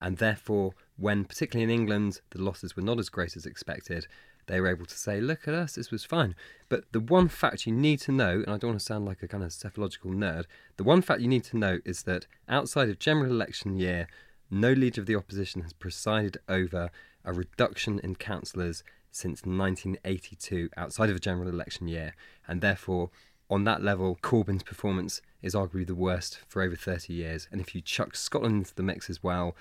And 0.00 0.18
therefore, 0.18 0.72
when 0.96 1.24
particularly 1.24 1.72
in 1.72 1.80
England 1.80 2.20
the 2.30 2.42
losses 2.42 2.76
were 2.76 2.82
not 2.82 2.98
as 2.98 3.08
great 3.08 3.36
as 3.36 3.46
expected, 3.46 4.06
they 4.46 4.60
were 4.60 4.68
able 4.68 4.86
to 4.86 4.96
say, 4.96 5.20
look 5.20 5.46
at 5.46 5.54
us, 5.54 5.74
this 5.74 5.90
was 5.90 6.04
fine. 6.04 6.34
But 6.68 6.84
the 6.92 7.00
one 7.00 7.28
fact 7.28 7.66
you 7.66 7.72
need 7.72 8.00
to 8.00 8.12
know, 8.12 8.42
and 8.44 8.48
I 8.48 8.56
don't 8.56 8.70
want 8.70 8.80
to 8.80 8.86
sound 8.86 9.04
like 9.04 9.22
a 9.22 9.28
kind 9.28 9.44
of 9.44 9.52
psephological 9.52 10.10
nerd, 10.10 10.44
the 10.76 10.84
one 10.84 11.02
fact 11.02 11.20
you 11.20 11.28
need 11.28 11.44
to 11.44 11.58
know 11.58 11.78
is 11.84 12.02
that 12.04 12.26
outside 12.48 12.88
of 12.88 12.98
general 12.98 13.30
election 13.30 13.76
year, 13.76 14.08
no 14.50 14.72
leader 14.72 15.00
of 15.00 15.06
the 15.06 15.16
opposition 15.16 15.62
has 15.62 15.72
presided 15.72 16.38
over 16.48 16.90
a 17.24 17.32
reduction 17.32 17.98
in 17.98 18.14
councillors 18.14 18.82
since 19.10 19.40
1982 19.40 20.70
outside 20.76 21.10
of 21.10 21.16
a 21.16 21.20
general 21.20 21.48
election 21.48 21.88
year, 21.88 22.14
and 22.46 22.60
therefore 22.60 23.10
on 23.50 23.64
that 23.64 23.82
level, 23.82 24.18
Corbyn's 24.22 24.62
performance 24.62 25.22
is 25.42 25.54
arguably 25.54 25.86
the 25.86 25.94
worst 25.94 26.40
for 26.48 26.62
over 26.62 26.76
30 26.76 27.12
years. 27.12 27.48
And 27.50 27.60
if 27.60 27.74
you 27.74 27.80
chuck 27.80 28.14
Scotland 28.14 28.56
into 28.56 28.74
the 28.74 28.82
mix 28.82 29.08
as 29.08 29.22
well, 29.22 29.56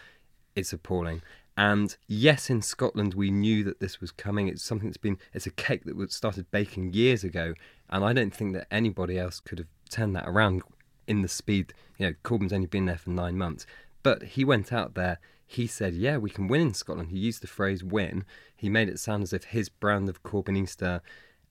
it's 0.55 0.73
appalling. 0.73 1.21
And 1.55 1.95
yes, 2.07 2.49
in 2.49 2.61
Scotland, 2.61 3.13
we 3.13 3.31
knew 3.31 3.63
that 3.63 3.79
this 3.79 3.99
was 3.99 4.11
coming. 4.11 4.47
It's 4.47 4.61
something 4.61 4.89
that's 4.89 4.97
been, 4.97 5.17
it's 5.33 5.47
a 5.47 5.51
cake 5.51 5.85
that 5.85 5.95
was 5.95 6.13
started 6.13 6.51
baking 6.51 6.93
years 6.93 7.23
ago. 7.23 7.53
And 7.89 8.03
I 8.03 8.13
don't 8.13 8.33
think 8.33 8.53
that 8.53 8.67
anybody 8.69 9.17
else 9.17 9.39
could 9.39 9.57
have 9.59 9.67
turned 9.89 10.15
that 10.15 10.27
around 10.27 10.61
in 11.07 11.21
the 11.21 11.27
speed. 11.27 11.73
You 11.97 12.07
know, 12.07 12.13
Corbyn's 12.23 12.53
only 12.53 12.67
been 12.67 12.85
there 12.85 12.97
for 12.97 13.09
nine 13.09 13.37
months. 13.37 13.65
But 14.03 14.23
he 14.23 14.43
went 14.43 14.71
out 14.71 14.93
there, 14.93 15.19
he 15.47 15.65
said, 15.65 15.93
yeah, 15.93 16.17
we 16.17 16.29
can 16.29 16.47
win 16.47 16.61
in 16.61 16.73
Scotland. 16.73 17.09
He 17.09 17.17
used 17.17 17.41
the 17.41 17.47
phrase 17.47 17.83
win. 17.83 18.25
He 18.55 18.69
made 18.69 18.89
it 18.89 18.99
sound 18.99 19.23
as 19.23 19.33
if 19.33 19.45
his 19.45 19.69
brand 19.69 20.09
of 20.09 20.21
Corbynista 20.21 21.01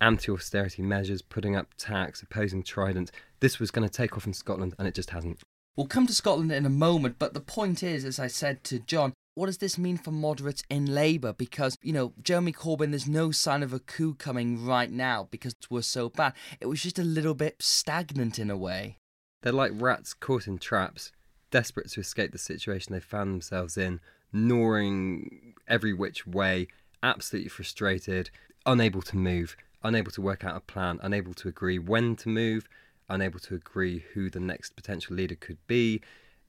anti 0.00 0.32
austerity 0.32 0.82
measures, 0.82 1.22
putting 1.22 1.56
up 1.56 1.74
tax, 1.76 2.22
opposing 2.22 2.62
Trident. 2.62 3.10
This 3.40 3.58
was 3.58 3.70
going 3.70 3.88
to 3.88 3.92
take 3.92 4.16
off 4.16 4.26
in 4.26 4.32
Scotland, 4.32 4.74
and 4.78 4.86
it 4.86 4.94
just 4.94 5.10
hasn't. 5.10 5.40
We'll 5.76 5.86
come 5.86 6.06
to 6.06 6.14
Scotland 6.14 6.52
in 6.52 6.64
a 6.64 6.70
moment, 6.70 7.16
but 7.18 7.34
the 7.34 7.40
point 7.40 7.82
is, 7.82 8.04
as 8.04 8.18
I 8.18 8.28
said 8.28 8.64
to 8.64 8.78
John, 8.78 9.12
what 9.34 9.46
does 9.46 9.58
this 9.58 9.76
mean 9.76 9.98
for 9.98 10.10
moderates 10.10 10.62
in 10.70 10.86
Labour? 10.86 11.34
Because, 11.34 11.76
you 11.82 11.92
know, 11.92 12.14
Jeremy 12.22 12.52
Corbyn, 12.52 12.90
there's 12.90 13.06
no 13.06 13.30
sign 13.30 13.62
of 13.62 13.74
a 13.74 13.78
coup 13.78 14.14
coming 14.14 14.64
right 14.64 14.90
now 14.90 15.28
because 15.30 15.54
we're 15.68 15.82
so 15.82 16.08
bad. 16.08 16.32
It 16.58 16.66
was 16.66 16.82
just 16.82 16.98
a 16.98 17.04
little 17.04 17.34
bit 17.34 17.56
stagnant 17.60 18.38
in 18.38 18.50
a 18.50 18.56
way. 18.56 18.96
They're 19.42 19.52
like 19.52 19.72
rats 19.74 20.14
caught 20.14 20.46
in 20.46 20.56
traps, 20.56 21.12
desperate 21.50 21.90
to 21.90 22.00
escape 22.00 22.32
the 22.32 22.38
situation 22.38 22.94
they 22.94 23.00
found 23.00 23.30
themselves 23.30 23.76
in, 23.76 24.00
gnawing 24.32 25.54
every 25.68 25.92
which 25.92 26.26
way, 26.26 26.68
absolutely 27.02 27.50
frustrated, 27.50 28.30
unable 28.64 29.02
to 29.02 29.16
move 29.18 29.54
unable 29.82 30.10
to 30.12 30.22
work 30.22 30.44
out 30.44 30.56
a 30.56 30.60
plan, 30.60 30.98
unable 31.02 31.34
to 31.34 31.48
agree 31.48 31.78
when 31.78 32.16
to 32.16 32.28
move, 32.28 32.68
unable 33.08 33.38
to 33.40 33.54
agree 33.54 34.04
who 34.14 34.30
the 34.30 34.40
next 34.40 34.76
potential 34.76 35.16
leader 35.16 35.34
could 35.34 35.58
be. 35.66 36.00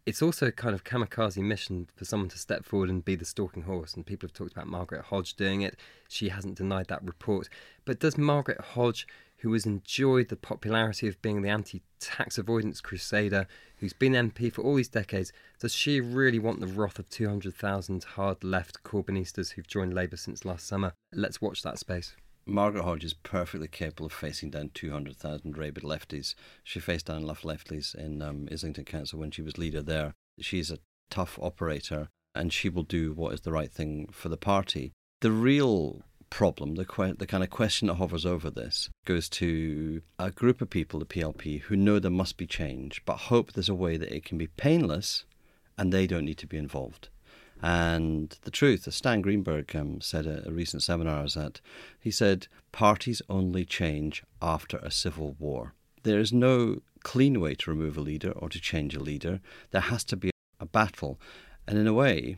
It's 0.06 0.22
also 0.22 0.48
a 0.48 0.52
kind 0.54 0.74
of 0.74 0.86
kamikaze 0.86 1.44
mission 1.44 1.90
for 1.96 2.06
someone 2.06 2.30
to 2.30 2.38
step 2.38 2.64
forward 2.64 2.90
and 2.90 3.04
be 3.04 3.16
the 3.16 3.26
stalking 3.26 3.64
horse. 3.64 3.94
And 3.94 4.06
people 4.06 4.28
have 4.28 4.34
talked 4.34 4.54
about 4.54 4.68
Margaret 4.68 5.04
Hodge 5.06 5.34
doing 5.34 5.62
it. 5.62 5.78
She 6.08 6.30
hasn't 6.30 6.56
denied 6.56 6.88
that 6.88 7.04
report. 7.04 7.50
But 7.84 8.00
does 8.00 8.18
Margaret 8.18 8.62
Hodge, 8.62 9.06
who 9.40 9.52
has 9.52 9.66
enjoyed 9.66 10.30
the 10.30 10.38
popularity 10.38 11.10
of 11.10 11.22
being 11.22 11.42
the 11.42 11.50
anti 11.50 11.82
tax 12.00 12.38
avoidance 12.38 12.80
crusader, 12.80 13.48
who's 13.80 13.92
been 13.92 14.14
MP 14.14 14.52
for 14.52 14.62
all 14.62 14.76
these 14.76 14.88
decades, 14.88 15.34
does 15.60 15.74
she 15.74 16.00
really 16.00 16.40
want 16.40 16.62
the 16.62 16.68
wrath 16.68 17.00
of 17.00 17.10
200,000 17.10 18.04
hard 18.06 18.46
left 18.46 18.84
Corbynistas 18.84 19.52
who've 19.52 19.68
joined 19.68 19.94
Labour 19.94 20.16
since 20.16 20.46
last 20.46 20.66
summer? 20.66 20.94
Let's 21.12 21.42
watch 21.42 21.64
that 21.64 21.80
space. 21.80 22.16
Margaret 22.50 22.84
Hodge 22.84 23.04
is 23.04 23.14
perfectly 23.14 23.68
capable 23.68 24.06
of 24.06 24.14
facing 24.14 24.52
down 24.52 24.72
200,000 24.74 25.58
rabid 25.58 25.84
lefties. 25.84 26.34
She 26.64 26.80
faced 26.80 27.08
down 27.08 27.24
lefties 27.24 27.94
in 27.94 28.22
um, 28.22 28.48
Islington 28.50 28.86
Council 28.86 29.20
when 29.20 29.32
she 29.32 29.42
was 29.42 29.58
leader 29.58 29.82
there. 29.82 30.14
She's 30.40 30.72
a 30.72 30.80
tough 31.10 31.38
operator 31.42 32.08
and 32.34 32.54
she 32.54 32.70
will 32.70 32.84
do 32.84 33.12
what 33.14 33.34
is 33.34 33.42
the 33.42 33.52
right 33.52 33.72
thing 33.72 34.08
for 34.12 34.30
the 34.30 34.38
party. 34.38 34.94
The 35.20 35.32
real 35.32 36.04
problem, 36.30 36.76
the, 36.76 36.86
que- 36.86 37.16
the 37.18 37.28
kind 37.28 37.44
of 37.44 37.50
question 37.50 37.90
that 37.90 37.96
hovers 37.96 38.26
over 38.26 38.50
this, 38.50 38.90
goes 39.06 39.28
to 39.30 40.02
a 40.18 40.32
group 40.32 40.62
of 40.62 40.70
people, 40.70 41.00
the 41.00 41.06
PLP, 41.06 41.62
who 41.62 41.76
know 41.76 42.00
there 42.00 42.12
must 42.12 42.38
be 42.38 42.48
change, 42.48 43.04
but 43.06 43.18
hope 43.18 43.54
there's 43.54 43.70
a 43.70 43.76
way 43.76 43.98
that 43.98 44.16
it 44.16 44.24
can 44.24 44.38
be 44.38 44.48
painless 44.48 45.26
and 45.78 45.92
they 45.92 46.08
don't 46.08 46.26
need 46.26 46.38
to 46.38 46.48
be 46.48 46.58
involved. 46.58 47.10
And 47.62 48.38
the 48.44 48.52
truth, 48.52 48.88
as 48.88 48.96
Stan 48.96 49.22
Greenberg 49.22 49.76
um, 49.76 50.00
said 50.02 50.28
at 50.28 50.48
a 50.48 50.52
recent 50.52 50.84
seminar, 50.84 51.26
is 51.26 51.34
that 51.34 51.60
he 52.00 52.12
said 52.12 52.48
parties 52.72 53.22
only 53.30 53.66
change 53.66 54.24
after 54.42 54.78
a 54.78 54.92
civil 54.92 55.36
war. 55.40 55.74
There 56.04 56.20
is 56.20 56.32
no 56.32 56.82
clean 57.04 57.40
way 57.40 57.56
to 57.56 57.72
remove 57.72 57.98
a 57.98 58.02
leader 58.02 58.32
or 58.32 58.50
to 58.50 58.62
change 58.62 58.96
a 58.96 59.00
leader. 59.00 59.40
There 59.72 59.82
has 59.82 60.04
to 60.06 60.16
be 60.16 60.30
a 60.60 60.66
battle. 60.66 61.20
And 61.68 61.78
in 61.78 61.88
a 61.88 61.94
way, 61.94 62.38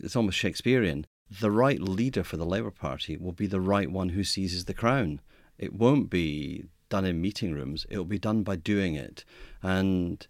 it's 0.00 0.16
almost 0.16 0.38
Shakespearean. 0.38 1.06
The 1.40 1.50
right 1.50 1.80
leader 1.80 2.22
for 2.24 2.36
the 2.36 2.46
Labour 2.46 2.70
Party 2.70 3.16
will 3.16 3.32
be 3.32 3.46
the 3.46 3.60
right 3.60 3.90
one 3.90 4.10
who 4.10 4.24
seizes 4.24 4.66
the 4.66 4.74
crown. 4.74 5.20
It 5.58 5.72
won't 5.72 6.10
be 6.10 6.64
done 6.88 7.04
in 7.06 7.22
meeting 7.22 7.54
rooms, 7.54 7.86
it 7.88 7.96
will 7.96 8.04
be 8.04 8.18
done 8.18 8.42
by 8.42 8.56
doing 8.56 8.94
it. 8.94 9.24
And 9.62 10.26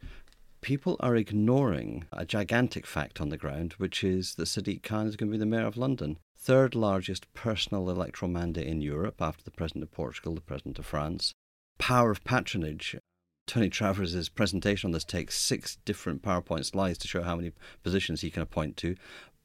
people 0.63 0.97
are 1.01 1.17
ignoring 1.17 2.07
a 2.13 2.25
gigantic 2.25 2.87
fact 2.87 3.21
on 3.21 3.29
the 3.29 3.37
ground, 3.37 3.75
which 3.75 4.03
is 4.03 4.37
that 4.37 4.45
Sadiq 4.45 4.83
Khan 4.83 5.07
is 5.07 5.17
going 5.17 5.29
to 5.29 5.37
be 5.37 5.39
the 5.39 5.45
mayor 5.45 5.67
of 5.67 5.77
London. 5.77 6.19
Third 6.39 6.75
largest 6.75 7.33
personal 7.35 7.91
electoral 7.91 8.31
mandate 8.31 8.67
in 8.67 8.81
Europe 8.81 9.21
after 9.21 9.45
the 9.45 9.51
President 9.51 9.83
of 9.83 9.91
Portugal, 9.91 10.35
the 10.35 10.41
President 10.41 10.79
of 10.79 10.87
France. 10.87 11.35
Power 11.79 12.11
of 12.11 12.25
patronage. 12.25 12.97
Tony 13.47 13.69
Travers' 13.69 14.29
presentation 14.29 14.89
on 14.89 14.93
this 14.93 15.05
takes 15.05 15.37
six 15.37 15.79
different 15.85 16.23
PowerPoint 16.23 16.65
slides 16.65 16.99
to 16.99 17.09
show 17.09 17.23
how 17.23 17.37
many 17.37 17.53
positions 17.83 18.21
he 18.21 18.31
can 18.31 18.43
appoint 18.43 18.77
to. 18.79 18.95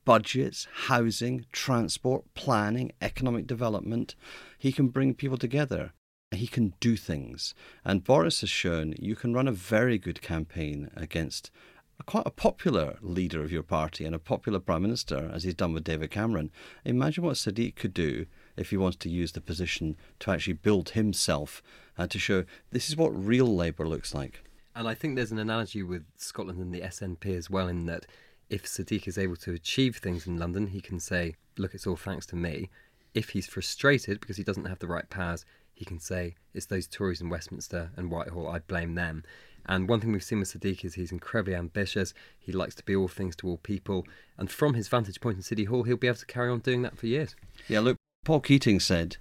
Budgets, 0.05 0.67
housing, 0.85 1.45
transport, 1.51 2.23
planning, 2.35 2.91
economic 3.01 3.47
development. 3.47 4.15
He 4.57 4.71
can 4.71 4.87
bring 4.87 5.15
people 5.15 5.37
together 5.37 5.93
he 6.31 6.47
can 6.47 6.73
do 6.79 6.95
things. 6.95 7.53
And 7.85 8.03
Boris 8.03 8.41
has 8.41 8.49
shown 8.49 8.93
you 8.99 9.15
can 9.15 9.33
run 9.33 9.47
a 9.47 9.53
very 9.53 9.97
good 9.97 10.21
campaign 10.21 10.89
against 10.95 11.51
a, 11.99 12.03
quite 12.03 12.27
a 12.27 12.31
popular 12.31 12.97
leader 13.01 13.43
of 13.43 13.51
your 13.51 13.63
party 13.63 14.05
and 14.05 14.13
a 14.13 14.19
popular 14.19 14.59
prime 14.59 14.81
minister, 14.81 15.31
as 15.33 15.43
he's 15.43 15.55
done 15.55 15.73
with 15.73 15.83
David 15.83 16.11
Cameron. 16.11 16.51
Imagine 16.83 17.23
what 17.23 17.35
Sadiq 17.35 17.75
could 17.75 17.93
do 17.93 18.25
if 18.55 18.69
he 18.69 18.77
wants 18.77 18.97
to 18.97 19.09
use 19.09 19.31
the 19.31 19.41
position 19.41 19.95
to 20.19 20.31
actually 20.31 20.53
build 20.53 20.89
himself 20.89 21.61
and 21.97 22.11
to 22.11 22.19
show 22.19 22.43
this 22.71 22.89
is 22.89 22.97
what 22.97 23.09
real 23.09 23.55
Labour 23.55 23.87
looks 23.87 24.13
like. 24.13 24.43
And 24.75 24.87
I 24.87 24.93
think 24.93 25.15
there's 25.15 25.31
an 25.31 25.39
analogy 25.39 25.81
with 25.81 26.05
Scotland 26.17 26.59
and 26.59 26.73
the 26.73 26.81
SNP 26.81 27.25
as 27.35 27.49
well, 27.49 27.67
in 27.67 27.85
that 27.87 28.05
if 28.49 28.65
Sadiq 28.65 29.07
is 29.07 29.17
able 29.17 29.35
to 29.37 29.53
achieve 29.53 29.97
things 29.97 30.27
in 30.27 30.37
London, 30.37 30.67
he 30.67 30.81
can 30.81 30.99
say, 30.99 31.35
Look, 31.57 31.73
it's 31.73 31.87
all 31.87 31.95
thanks 31.95 32.27
to 32.27 32.35
me. 32.35 32.69
If 33.15 33.29
he's 33.29 33.47
frustrated 33.47 34.19
because 34.19 34.37
he 34.37 34.43
doesn't 34.43 34.65
have 34.65 34.77
the 34.77 34.85
right 34.85 35.09
powers, 35.09 35.43
he 35.77 35.85
can 35.85 35.99
say, 35.99 36.33
it's 36.55 36.65
those 36.65 36.87
Tories 36.87 37.21
in 37.21 37.29
Westminster 37.29 37.91
and 37.95 38.09
Whitehall, 38.09 38.49
I 38.49 38.59
blame 38.59 38.95
them. 38.95 39.23
And 39.67 39.87
one 39.87 39.99
thing 39.99 40.11
we've 40.11 40.23
seen 40.23 40.39
with 40.39 40.51
Sadiq 40.51 40.83
is 40.83 40.95
he's 40.95 41.11
incredibly 41.11 41.53
ambitious. 41.53 42.15
He 42.39 42.51
likes 42.51 42.73
to 42.75 42.83
be 42.83 42.95
all 42.95 43.07
things 43.07 43.35
to 43.37 43.47
all 43.47 43.57
people. 43.57 44.07
And 44.39 44.49
from 44.49 44.73
his 44.73 44.87
vantage 44.87 45.21
point 45.21 45.37
in 45.37 45.43
City 45.43 45.65
Hall, 45.65 45.83
he'll 45.83 45.95
be 45.97 46.07
able 46.07 46.17
to 46.17 46.25
carry 46.25 46.49
on 46.49 46.59
doing 46.59 46.81
that 46.81 46.97
for 46.97 47.05
years. 47.05 47.35
Yeah, 47.67 47.81
look, 47.81 47.97
Paul 48.25 48.39
Keating 48.39 48.79
said, 48.79 49.17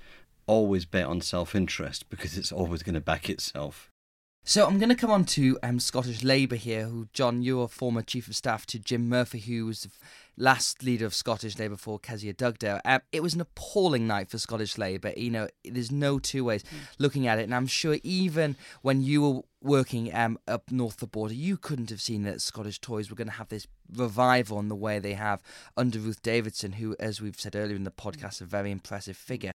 always 0.47 0.87
bet 0.87 1.05
on 1.05 1.21
self 1.21 1.55
interest 1.55 2.09
because 2.09 2.39
it's 2.39 2.53
always 2.53 2.83
going 2.83 2.95
to 2.95 3.03
back 3.03 3.29
itself. 3.29 3.91
So 4.49 4.65
I'm 4.65 4.79
going 4.79 4.91
to 4.91 4.95
come 4.95 5.11
on 5.11 5.25
to 5.25 5.59
um, 5.65 5.81
Scottish 5.81 6.23
Labour 6.23 6.55
here, 6.55 6.85
who, 6.85 7.09
John, 7.13 7.43
you're 7.43 7.65
a 7.65 7.69
former 7.69 8.01
Chief 8.01 8.29
of 8.29 8.37
Staff 8.37 8.65
to 8.67 8.79
Jim 8.79 9.09
Murphy, 9.09 9.41
who 9.41 9.67
was 9.67 9.83
the 9.83 9.91
last 10.37 10.85
leader 10.85 11.05
of 11.05 11.17
Scottish 11.17 11.59
Labour 11.59 11.75
for 11.75 11.99
Kezia 11.99 12.33
Dugdale. 12.33 12.81
Um, 12.85 13.01
it 13.11 13.25
was 13.25 13.35
an 13.35 13.41
appalling 13.41 14.07
night 14.07 14.31
for 14.31 14.39
Scottish 14.39 14.79
Labour. 14.79 15.13
You 15.17 15.31
know, 15.31 15.49
there's 15.65 15.91
no 15.91 16.21
two 16.21 16.45
ways 16.45 16.63
looking 17.01 17.27
at 17.27 17.41
it. 17.41 17.43
And 17.43 17.57
I'm 17.57 17.67
sure 17.67 17.99
even 18.05 18.55
when 18.83 19.03
you 19.03 19.21
were 19.21 19.43
working 19.61 20.15
um, 20.15 20.39
up 20.47 20.71
north 20.71 20.95
of 20.95 21.01
the 21.01 21.07
border, 21.09 21.35
you 21.35 21.57
couldn't 21.57 21.91
have 21.91 22.01
seen 22.01 22.23
that 22.23 22.41
Scottish 22.41 22.81
Tories 22.81 23.11
were 23.11 23.17
going 23.17 23.27
to 23.27 23.35
have 23.35 23.49
this 23.49 23.67
revival 23.93 24.61
in 24.61 24.69
the 24.69 24.77
way 24.77 25.01
they 25.01 25.15
have 25.15 25.43
under 25.77 25.99
Ruth 25.99 26.23
Davidson, 26.23 26.75
who, 26.75 26.95
as 27.01 27.21
we've 27.21 27.41
said 27.41 27.57
earlier 27.57 27.75
in 27.75 27.83
the 27.83 27.91
podcast, 27.91 28.41
a 28.41 28.45
very 28.45 28.71
impressive 28.71 29.17
figure. 29.17 29.51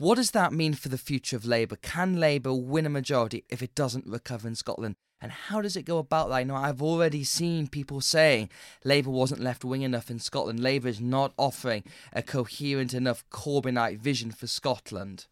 What 0.00 0.14
does 0.14 0.30
that 0.30 0.54
mean 0.54 0.72
for 0.72 0.88
the 0.88 0.96
future 0.96 1.36
of 1.36 1.44
Labour? 1.44 1.76
Can 1.76 2.18
Labour 2.18 2.54
win 2.54 2.86
a 2.86 2.88
majority 2.88 3.44
if 3.50 3.62
it 3.62 3.74
doesn't 3.74 4.06
recover 4.06 4.48
in 4.48 4.54
Scotland? 4.54 4.94
And 5.20 5.30
how 5.30 5.60
does 5.60 5.76
it 5.76 5.82
go 5.82 5.98
about 5.98 6.30
that? 6.30 6.36
I 6.36 6.42
know 6.42 6.54
I've 6.54 6.80
already 6.80 7.22
seen 7.22 7.68
people 7.68 8.00
saying 8.00 8.48
Labour 8.82 9.10
wasn't 9.10 9.42
left 9.42 9.62
wing 9.62 9.82
enough 9.82 10.10
in 10.10 10.18
Scotland. 10.18 10.58
Labour 10.58 10.88
is 10.88 11.02
not 11.02 11.34
offering 11.36 11.84
a 12.14 12.22
coherent 12.22 12.94
enough 12.94 13.28
Corbynite 13.28 13.98
vision 13.98 14.30
for 14.30 14.46
Scotland. 14.46 15.26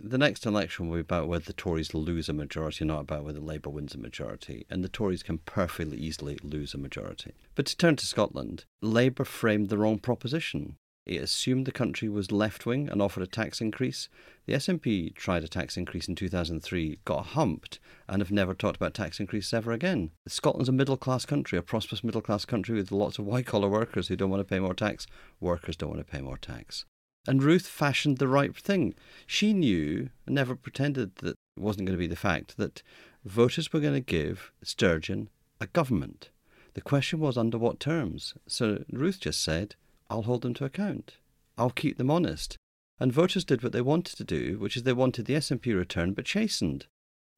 The 0.00 0.16
next 0.16 0.46
election 0.46 0.88
will 0.88 0.96
be 0.96 1.00
about 1.02 1.28
whether 1.28 1.44
the 1.44 1.52
Tories 1.52 1.92
lose 1.92 2.30
a 2.30 2.32
majority, 2.32 2.86
not 2.86 3.00
about 3.00 3.24
whether 3.24 3.40
Labour 3.40 3.68
wins 3.68 3.94
a 3.94 3.98
majority. 3.98 4.64
And 4.70 4.82
the 4.82 4.88
Tories 4.88 5.22
can 5.22 5.36
perfectly 5.36 5.98
easily 5.98 6.38
lose 6.42 6.72
a 6.72 6.78
majority. 6.78 7.32
But 7.54 7.66
to 7.66 7.76
turn 7.76 7.96
to 7.96 8.06
Scotland, 8.06 8.64
Labour 8.80 9.26
framed 9.26 9.68
the 9.68 9.76
wrong 9.76 9.98
proposition. 9.98 10.78
It 11.06 11.20
assumed 11.20 11.66
the 11.66 11.72
country 11.72 12.08
was 12.08 12.32
left 12.32 12.64
wing 12.64 12.88
and 12.88 13.02
offered 13.02 13.22
a 13.22 13.26
tax 13.26 13.60
increase. 13.60 14.08
The 14.46 14.54
SNP 14.54 15.14
tried 15.14 15.44
a 15.44 15.48
tax 15.48 15.76
increase 15.76 16.08
in 16.08 16.14
2003, 16.14 17.00
got 17.04 17.26
humped, 17.26 17.78
and 18.08 18.22
have 18.22 18.30
never 18.32 18.54
talked 18.54 18.76
about 18.76 18.94
tax 18.94 19.20
increases 19.20 19.52
ever 19.52 19.72
again. 19.72 20.12
Scotland's 20.26 20.70
a 20.70 20.72
middle 20.72 20.96
class 20.96 21.26
country, 21.26 21.58
a 21.58 21.62
prosperous 21.62 22.02
middle 22.02 22.22
class 22.22 22.46
country 22.46 22.76
with 22.76 22.90
lots 22.90 23.18
of 23.18 23.26
white 23.26 23.44
collar 23.44 23.68
workers 23.68 24.08
who 24.08 24.16
don't 24.16 24.30
want 24.30 24.40
to 24.40 24.44
pay 24.50 24.58
more 24.58 24.74
tax. 24.74 25.06
Workers 25.40 25.76
don't 25.76 25.90
want 25.90 26.00
to 26.00 26.10
pay 26.10 26.22
more 26.22 26.38
tax. 26.38 26.86
And 27.26 27.42
Ruth 27.42 27.66
fashioned 27.66 28.18
the 28.18 28.28
right 28.28 28.56
thing. 28.56 28.94
She 29.26 29.52
knew, 29.52 30.08
and 30.26 30.34
never 30.34 30.54
pretended 30.54 31.16
that 31.16 31.30
it 31.56 31.60
wasn't 31.60 31.86
going 31.86 31.98
to 31.98 32.02
be 32.02 32.06
the 32.06 32.16
fact, 32.16 32.56
that 32.56 32.82
voters 33.26 33.72
were 33.72 33.80
going 33.80 33.94
to 33.94 34.00
give 34.00 34.52
Sturgeon 34.62 35.28
a 35.60 35.66
government. 35.66 36.30
The 36.74 36.80
question 36.80 37.20
was 37.20 37.36
under 37.38 37.58
what 37.58 37.78
terms. 37.78 38.34
So 38.46 38.84
Ruth 38.90 39.20
just 39.20 39.42
said, 39.42 39.76
I'll 40.10 40.22
hold 40.22 40.42
them 40.42 40.54
to 40.54 40.64
account. 40.64 41.16
I'll 41.56 41.70
keep 41.70 41.98
them 41.98 42.10
honest. 42.10 42.56
And 43.00 43.12
voters 43.12 43.44
did 43.44 43.62
what 43.62 43.72
they 43.72 43.80
wanted 43.80 44.16
to 44.16 44.24
do, 44.24 44.58
which 44.58 44.76
is 44.76 44.84
they 44.84 44.92
wanted 44.92 45.26
the 45.26 45.34
SNP 45.34 45.76
return 45.76 46.12
but 46.12 46.24
chastened. 46.24 46.86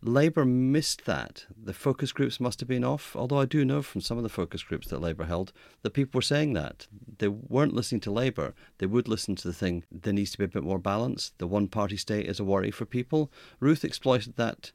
Labour 0.03 0.45
missed 0.45 1.07
that. 1.07 1.47
The 1.57 1.73
focus 1.73 2.13
groups 2.13 2.39
must 2.39 2.61
have 2.61 2.69
been 2.69 2.85
off, 2.85 3.17
although 3.17 3.41
I 3.41 3.47
do 3.47 3.65
know 3.65 3.81
from 3.81 4.03
some 4.03 4.19
of 4.19 4.23
the 4.23 4.29
focus 4.29 4.63
groups 4.63 4.89
that 4.89 5.01
Labour 5.01 5.25
held 5.25 5.53
that 5.83 5.95
people 5.95 6.19
were 6.19 6.23
saying 6.23 6.53
that. 6.53 6.87
They 7.19 7.29
weren't 7.29 7.75
listening 7.75 8.03
to 8.03 8.11
Labour. 8.11 8.55
They 8.79 8.87
would 8.87 9.09
listen 9.09 9.35
to 9.37 9.49
the 9.49 9.55
thing, 9.55 9.85
there 9.91 10.13
needs 10.13 10.33
to 10.33 10.39
be 10.39 10.45
a 10.45 10.49
bit 10.49 10.63
more 10.63 10.79
balance. 10.79 11.33
The 11.39 11.47
one 11.47 11.69
party 11.69 11.97
state 11.97 12.27
is 12.27 12.39
a 12.39 12.45
worry 12.45 12.71
for 12.71 12.85
people. 12.85 13.33
Ruth 13.59 13.85
exploited 13.85 14.37
that. 14.37 14.71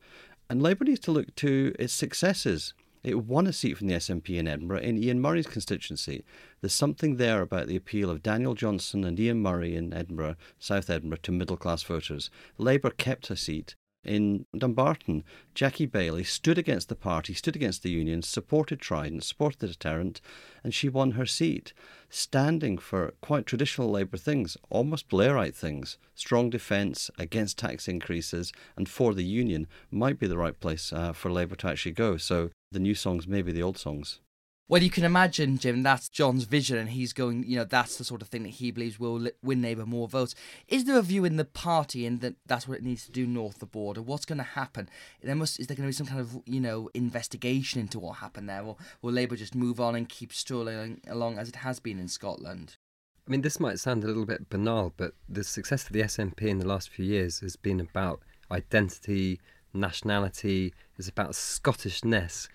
And 0.49 0.62
Labour 0.62 0.86
needs 0.86 0.99
to 1.01 1.12
look 1.12 1.36
to 1.36 1.73
its 1.77 1.93
successes. 1.93 2.73
It 3.03 3.25
won 3.25 3.47
a 3.47 3.53
seat 3.53 3.77
from 3.77 3.87
the 3.87 3.95
SNP 3.95 4.37
in 4.37 4.47
Edinburgh 4.47 4.81
in 4.81 5.01
Ian 5.01 5.21
Murray's 5.21 5.47
constituency. 5.47 6.23
There's 6.61 6.73
something 6.73 7.15
there 7.15 7.41
about 7.41 7.67
the 7.67 7.75
appeal 7.75 8.09
of 8.09 8.21
Daniel 8.21 8.53
Johnson 8.53 9.03
and 9.03 9.19
Ian 9.19 9.41
Murray 9.41 9.75
in 9.75 9.93
Edinburgh, 9.93 10.35
South 10.59 10.89
Edinburgh, 10.89 11.19
to 11.23 11.31
middle 11.31 11.57
class 11.57 11.81
voters. 11.81 12.29
Labour 12.57 12.91
kept 12.91 13.29
a 13.31 13.35
seat 13.35 13.75
in 14.03 14.45
Dumbarton. 14.55 15.23
Jackie 15.53 15.87
Baillie 15.87 16.25
stood 16.25 16.57
against 16.57 16.89
the 16.89 16.95
party, 16.95 17.33
stood 17.33 17.55
against 17.55 17.83
the 17.83 17.91
unions, 17.91 18.27
supported 18.27 18.79
Trident, 18.79 19.23
supported 19.23 19.59
the 19.59 19.67
deterrent, 19.67 20.21
and 20.63 20.73
she 20.73 20.89
won 20.89 21.11
her 21.11 21.25
seat, 21.25 21.73
standing 22.09 22.77
for 22.77 23.13
quite 23.21 23.45
traditional 23.45 23.89
Labour 23.89 24.17
things, 24.17 24.57
almost 24.69 25.09
Blairite 25.09 25.55
things. 25.55 25.97
Strong 26.15 26.51
defence 26.51 27.09
against 27.17 27.57
tax 27.57 27.87
increases 27.87 28.51
and 28.75 28.89
for 28.89 29.13
the 29.13 29.25
union 29.25 29.67
might 29.89 30.19
be 30.19 30.27
the 30.27 30.37
right 30.37 30.59
place 30.59 30.91
uh, 30.93 31.13
for 31.13 31.31
Labour 31.31 31.55
to 31.57 31.67
actually 31.67 31.93
go. 31.93 32.17
So 32.17 32.49
the 32.71 32.79
new 32.79 32.95
songs 32.95 33.27
maybe 33.27 33.51
the 33.51 33.63
old 33.63 33.77
songs. 33.77 34.19
Well, 34.71 34.81
you 34.81 34.89
can 34.89 35.03
imagine, 35.03 35.57
Jim, 35.57 35.84
that's 35.84 36.07
John's 36.07 36.45
vision, 36.45 36.77
and 36.77 36.91
he's 36.91 37.12
going, 37.12 37.43
you 37.43 37.57
know, 37.57 37.65
that's 37.65 37.97
the 37.97 38.05
sort 38.05 38.21
of 38.21 38.29
thing 38.29 38.43
that 38.43 38.53
he 38.53 38.71
believes 38.71 38.97
will 38.97 39.27
win 39.43 39.62
Labour 39.62 39.86
more 39.86 40.07
votes. 40.07 40.34
Is 40.69 40.86
there 40.86 40.97
a 40.97 41.01
view 41.01 41.25
in 41.25 41.36
the 41.36 41.43
party 41.43 42.05
and 42.05 42.21
that 42.21 42.36
that's 42.45 42.69
what 42.69 42.77
it 42.77 42.84
needs 42.84 43.05
to 43.05 43.12
do 43.12 43.27
north 43.27 43.55
of 43.55 43.60
the 43.60 43.65
border? 43.65 44.01
What's 44.01 44.23
going 44.23 44.38
to 44.38 44.45
happen? 44.45 44.88
There 45.21 45.36
must 45.36 45.60
is 45.60 45.67
there 45.67 45.75
going 45.75 45.88
to 45.88 45.89
be 45.89 45.93
some 45.93 46.07
kind 46.07 46.21
of, 46.21 46.41
you 46.45 46.62
know, 46.62 46.89
investigation 46.93 47.81
into 47.81 47.99
what 47.99 48.19
happened 48.19 48.47
there, 48.47 48.62
or 48.62 48.77
will 49.01 49.12
Labour 49.12 49.36
just 49.36 49.55
move 49.55 49.81
on 49.81 49.93
and 49.93 50.07
keep 50.07 50.31
strolling 50.31 51.01
along 51.05 51.38
as 51.38 51.49
it 51.49 51.57
has 51.57 51.81
been 51.81 51.99
in 51.99 52.07
Scotland? 52.07 52.77
I 53.27 53.29
mean, 53.29 53.41
this 53.41 53.60
might 53.60 53.77
sound 53.77 54.05
a 54.05 54.07
little 54.07 54.25
bit 54.25 54.49
banal, 54.49 54.93
but 54.95 55.15
the 55.27 55.43
success 55.43 55.86
of 55.86 55.91
the 55.91 56.03
SNP 56.03 56.43
in 56.43 56.60
the 56.60 56.67
last 56.67 56.88
few 56.88 57.03
years 57.03 57.41
has 57.41 57.57
been 57.57 57.81
about 57.81 58.21
identity, 58.49 59.41
nationality, 59.73 60.73
it's 60.97 61.07
about 61.07 61.31
Scottishness. 61.31 62.47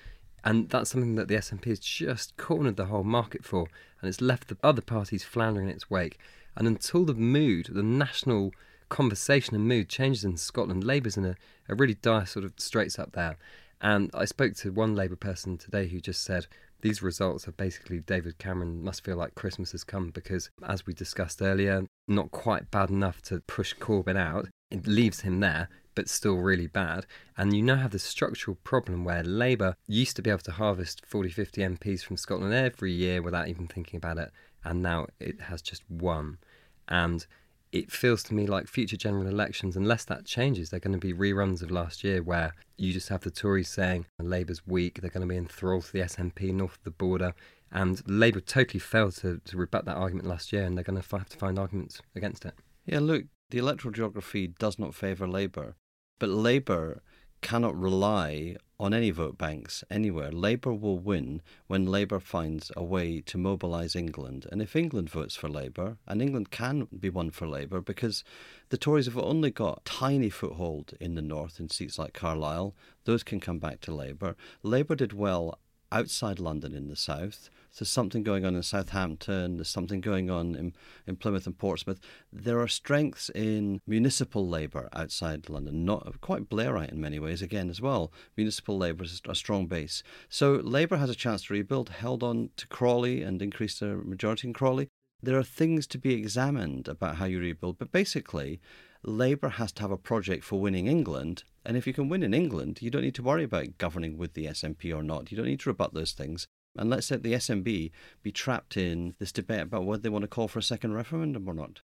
And 0.44 0.68
that's 0.68 0.90
something 0.90 1.16
that 1.16 1.28
the 1.28 1.34
SNP 1.34 1.64
has 1.66 1.80
just 1.80 2.36
cornered 2.36 2.76
the 2.76 2.86
whole 2.86 3.02
market 3.02 3.44
for, 3.44 3.66
and 4.00 4.08
it's 4.08 4.20
left 4.20 4.48
the 4.48 4.56
other 4.62 4.82
parties 4.82 5.24
floundering 5.24 5.68
in 5.68 5.74
its 5.74 5.90
wake. 5.90 6.18
And 6.56 6.66
until 6.66 7.04
the 7.04 7.14
mood, 7.14 7.68
the 7.72 7.82
national 7.82 8.52
conversation 8.88 9.56
and 9.56 9.66
mood 9.66 9.88
changes 9.88 10.24
in 10.24 10.36
Scotland, 10.36 10.84
Labour's 10.84 11.16
in 11.16 11.24
a, 11.24 11.36
a 11.68 11.74
really 11.74 11.94
dire 11.94 12.26
sort 12.26 12.44
of 12.44 12.54
straits 12.58 12.98
up 12.98 13.12
there. 13.12 13.36
And 13.80 14.10
I 14.14 14.24
spoke 14.24 14.54
to 14.56 14.72
one 14.72 14.94
Labour 14.94 15.16
person 15.16 15.58
today 15.58 15.88
who 15.88 16.00
just 16.00 16.24
said 16.24 16.46
these 16.80 17.02
results 17.02 17.48
are 17.48 17.52
basically 17.52 18.00
David 18.00 18.38
Cameron 18.38 18.82
must 18.82 19.04
feel 19.04 19.16
like 19.16 19.34
Christmas 19.34 19.72
has 19.72 19.84
come 19.84 20.10
because, 20.10 20.50
as 20.66 20.86
we 20.86 20.94
discussed 20.94 21.42
earlier, 21.42 21.86
not 22.06 22.30
quite 22.30 22.70
bad 22.70 22.90
enough 22.90 23.20
to 23.22 23.40
push 23.40 23.74
Corbyn 23.74 24.16
out. 24.16 24.48
It 24.70 24.86
leaves 24.86 25.20
him 25.20 25.40
there, 25.40 25.68
but 25.96 26.08
still 26.08 26.36
really 26.36 26.68
bad. 26.68 27.06
And 27.36 27.56
you 27.56 27.62
now 27.62 27.76
have 27.76 27.90
this 27.90 28.04
structural 28.04 28.56
problem 28.62 29.04
where 29.04 29.24
Labour 29.24 29.74
used 29.88 30.14
to 30.14 30.22
be 30.22 30.30
able 30.30 30.40
to 30.40 30.52
harvest 30.52 31.04
40, 31.04 31.30
50 31.30 31.60
MPs 31.62 32.04
from 32.04 32.16
Scotland 32.16 32.54
every 32.54 32.92
year 32.92 33.20
without 33.20 33.48
even 33.48 33.66
thinking 33.66 33.96
about 33.96 34.18
it, 34.18 34.30
and 34.62 34.80
now 34.80 35.06
it 35.18 35.40
has 35.40 35.60
just 35.60 35.82
one. 35.88 36.38
And 36.86 37.26
it 37.72 37.90
feels 37.90 38.22
to 38.24 38.34
me 38.34 38.46
like 38.46 38.68
future 38.68 38.96
general 38.96 39.26
elections, 39.26 39.76
unless 39.76 40.04
that 40.04 40.24
changes, 40.24 40.70
they're 40.70 40.80
going 40.80 40.98
to 40.98 41.04
be 41.04 41.12
reruns 41.12 41.62
of 41.62 41.70
last 41.70 42.04
year 42.04 42.22
where 42.22 42.54
you 42.76 42.92
just 42.92 43.08
have 43.08 43.22
the 43.22 43.30
Tories 43.30 43.68
saying 43.68 44.06
Labour's 44.20 44.66
weak, 44.66 45.00
they're 45.00 45.10
going 45.10 45.26
to 45.26 45.32
be 45.32 45.36
enthralled 45.36 45.84
to 45.86 45.92
the 45.92 46.00
SNP 46.00 46.52
north 46.52 46.76
of 46.76 46.84
the 46.84 46.90
border. 46.90 47.34
And 47.72 48.00
Labour 48.08 48.40
totally 48.40 48.78
failed 48.78 49.16
to, 49.16 49.40
to 49.44 49.56
rebut 49.56 49.84
that 49.86 49.96
argument 49.96 50.28
last 50.28 50.52
year, 50.52 50.62
and 50.64 50.76
they're 50.76 50.84
going 50.84 51.00
to 51.00 51.16
have 51.16 51.28
to 51.28 51.36
find 51.36 51.58
arguments 51.58 52.00
against 52.14 52.44
it. 52.44 52.54
Yeah, 52.86 53.00
look, 53.00 53.24
the 53.50 53.58
electoral 53.58 53.92
geography 53.92 54.46
does 54.46 54.78
not 54.78 54.94
favour 54.94 55.26
Labour. 55.26 55.74
But 56.18 56.30
Labour 56.30 57.02
cannot 57.42 57.78
rely 57.78 58.56
on 58.78 58.92
any 58.92 59.10
vote 59.10 59.38
banks 59.38 59.84
anywhere. 59.90 60.30
Labour 60.32 60.72
will 60.72 60.98
win 60.98 61.40
when 61.66 61.86
Labour 61.86 62.20
finds 62.20 62.70
a 62.76 62.84
way 62.84 63.20
to 63.22 63.38
mobilise 63.38 63.94
England. 63.94 64.46
And 64.50 64.60
if 64.60 64.76
England 64.76 65.10
votes 65.10 65.36
for 65.36 65.48
Labour, 65.48 65.96
and 66.06 66.20
England 66.20 66.50
can 66.50 66.88
be 66.98 67.08
won 67.08 67.30
for 67.30 67.46
Labour 67.46 67.80
because 67.80 68.24
the 68.70 68.76
Tories 68.76 69.06
have 69.06 69.18
only 69.18 69.50
got 69.50 69.84
tiny 69.84 70.28
foothold 70.28 70.94
in 71.00 71.14
the 71.14 71.22
north 71.22 71.60
in 71.60 71.70
seats 71.70 71.98
like 71.98 72.12
Carlisle, 72.12 72.74
those 73.04 73.22
can 73.22 73.40
come 73.40 73.58
back 73.58 73.80
to 73.82 73.94
Labour. 73.94 74.36
Labour 74.62 74.94
did 74.94 75.12
well 75.12 75.58
outside 75.92 76.38
London 76.38 76.74
in 76.74 76.88
the 76.88 76.96
south. 76.96 77.48
There's 77.78 77.90
something 77.90 78.22
going 78.22 78.44
on 78.44 78.54
in 78.54 78.62
Southampton, 78.62 79.56
there's 79.56 79.68
something 79.68 80.00
going 80.00 80.30
on 80.30 80.54
in, 80.54 80.74
in 81.06 81.16
Plymouth 81.16 81.46
and 81.46 81.58
Portsmouth. 81.58 82.00
There 82.32 82.60
are 82.60 82.68
strengths 82.68 83.30
in 83.30 83.80
municipal 83.86 84.48
labour 84.48 84.88
outside 84.94 85.50
London, 85.50 85.84
not 85.84 86.20
quite 86.20 86.48
Blairite 86.48 86.92
in 86.92 87.00
many 87.00 87.18
ways, 87.18 87.42
again, 87.42 87.68
as 87.68 87.80
well. 87.80 88.12
Municipal 88.36 88.78
labour 88.78 89.04
is 89.04 89.20
a 89.28 89.34
strong 89.34 89.66
base. 89.66 90.02
So 90.28 90.54
Labour 90.54 90.96
has 90.96 91.10
a 91.10 91.14
chance 91.14 91.44
to 91.44 91.52
rebuild, 91.52 91.90
held 91.90 92.22
on 92.22 92.50
to 92.56 92.66
Crawley 92.68 93.22
and 93.22 93.42
increase 93.42 93.78
their 93.78 93.98
majority 93.98 94.48
in 94.48 94.54
Crawley. 94.54 94.88
There 95.22 95.38
are 95.38 95.44
things 95.44 95.86
to 95.88 95.98
be 95.98 96.14
examined 96.14 96.88
about 96.88 97.16
how 97.16 97.24
you 97.24 97.40
rebuild, 97.40 97.78
but 97.78 97.92
basically, 97.92 98.60
Labour 99.02 99.50
has 99.50 99.72
to 99.72 99.82
have 99.82 99.90
a 99.90 99.96
project 99.96 100.44
for 100.44 100.60
winning 100.60 100.86
England. 100.86 101.44
And 101.64 101.76
if 101.76 101.86
you 101.86 101.92
can 101.92 102.08
win 102.08 102.22
in 102.22 102.34
England, 102.34 102.80
you 102.80 102.90
don't 102.90 103.02
need 103.02 103.14
to 103.16 103.22
worry 103.22 103.44
about 103.44 103.78
governing 103.78 104.18
with 104.18 104.34
the 104.34 104.46
SNP 104.46 104.94
or 104.94 105.02
not. 105.02 105.30
You 105.30 105.36
don't 105.36 105.46
need 105.46 105.60
to 105.60 105.70
rebut 105.70 105.94
those 105.94 106.12
things. 106.12 106.46
And 106.78 106.90
let's 106.90 107.10
let 107.10 107.22
the 107.22 107.32
SNP 107.32 107.90
be 108.22 108.32
trapped 108.32 108.76
in 108.76 109.14
this 109.18 109.32
debate 109.32 109.62
about 109.62 109.84
whether 109.84 110.02
they 110.02 110.08
want 110.08 110.22
to 110.22 110.28
call 110.28 110.48
for 110.48 110.58
a 110.58 110.62
second 110.62 110.94
referendum 110.94 111.48
or 111.48 111.54
not. 111.54 111.80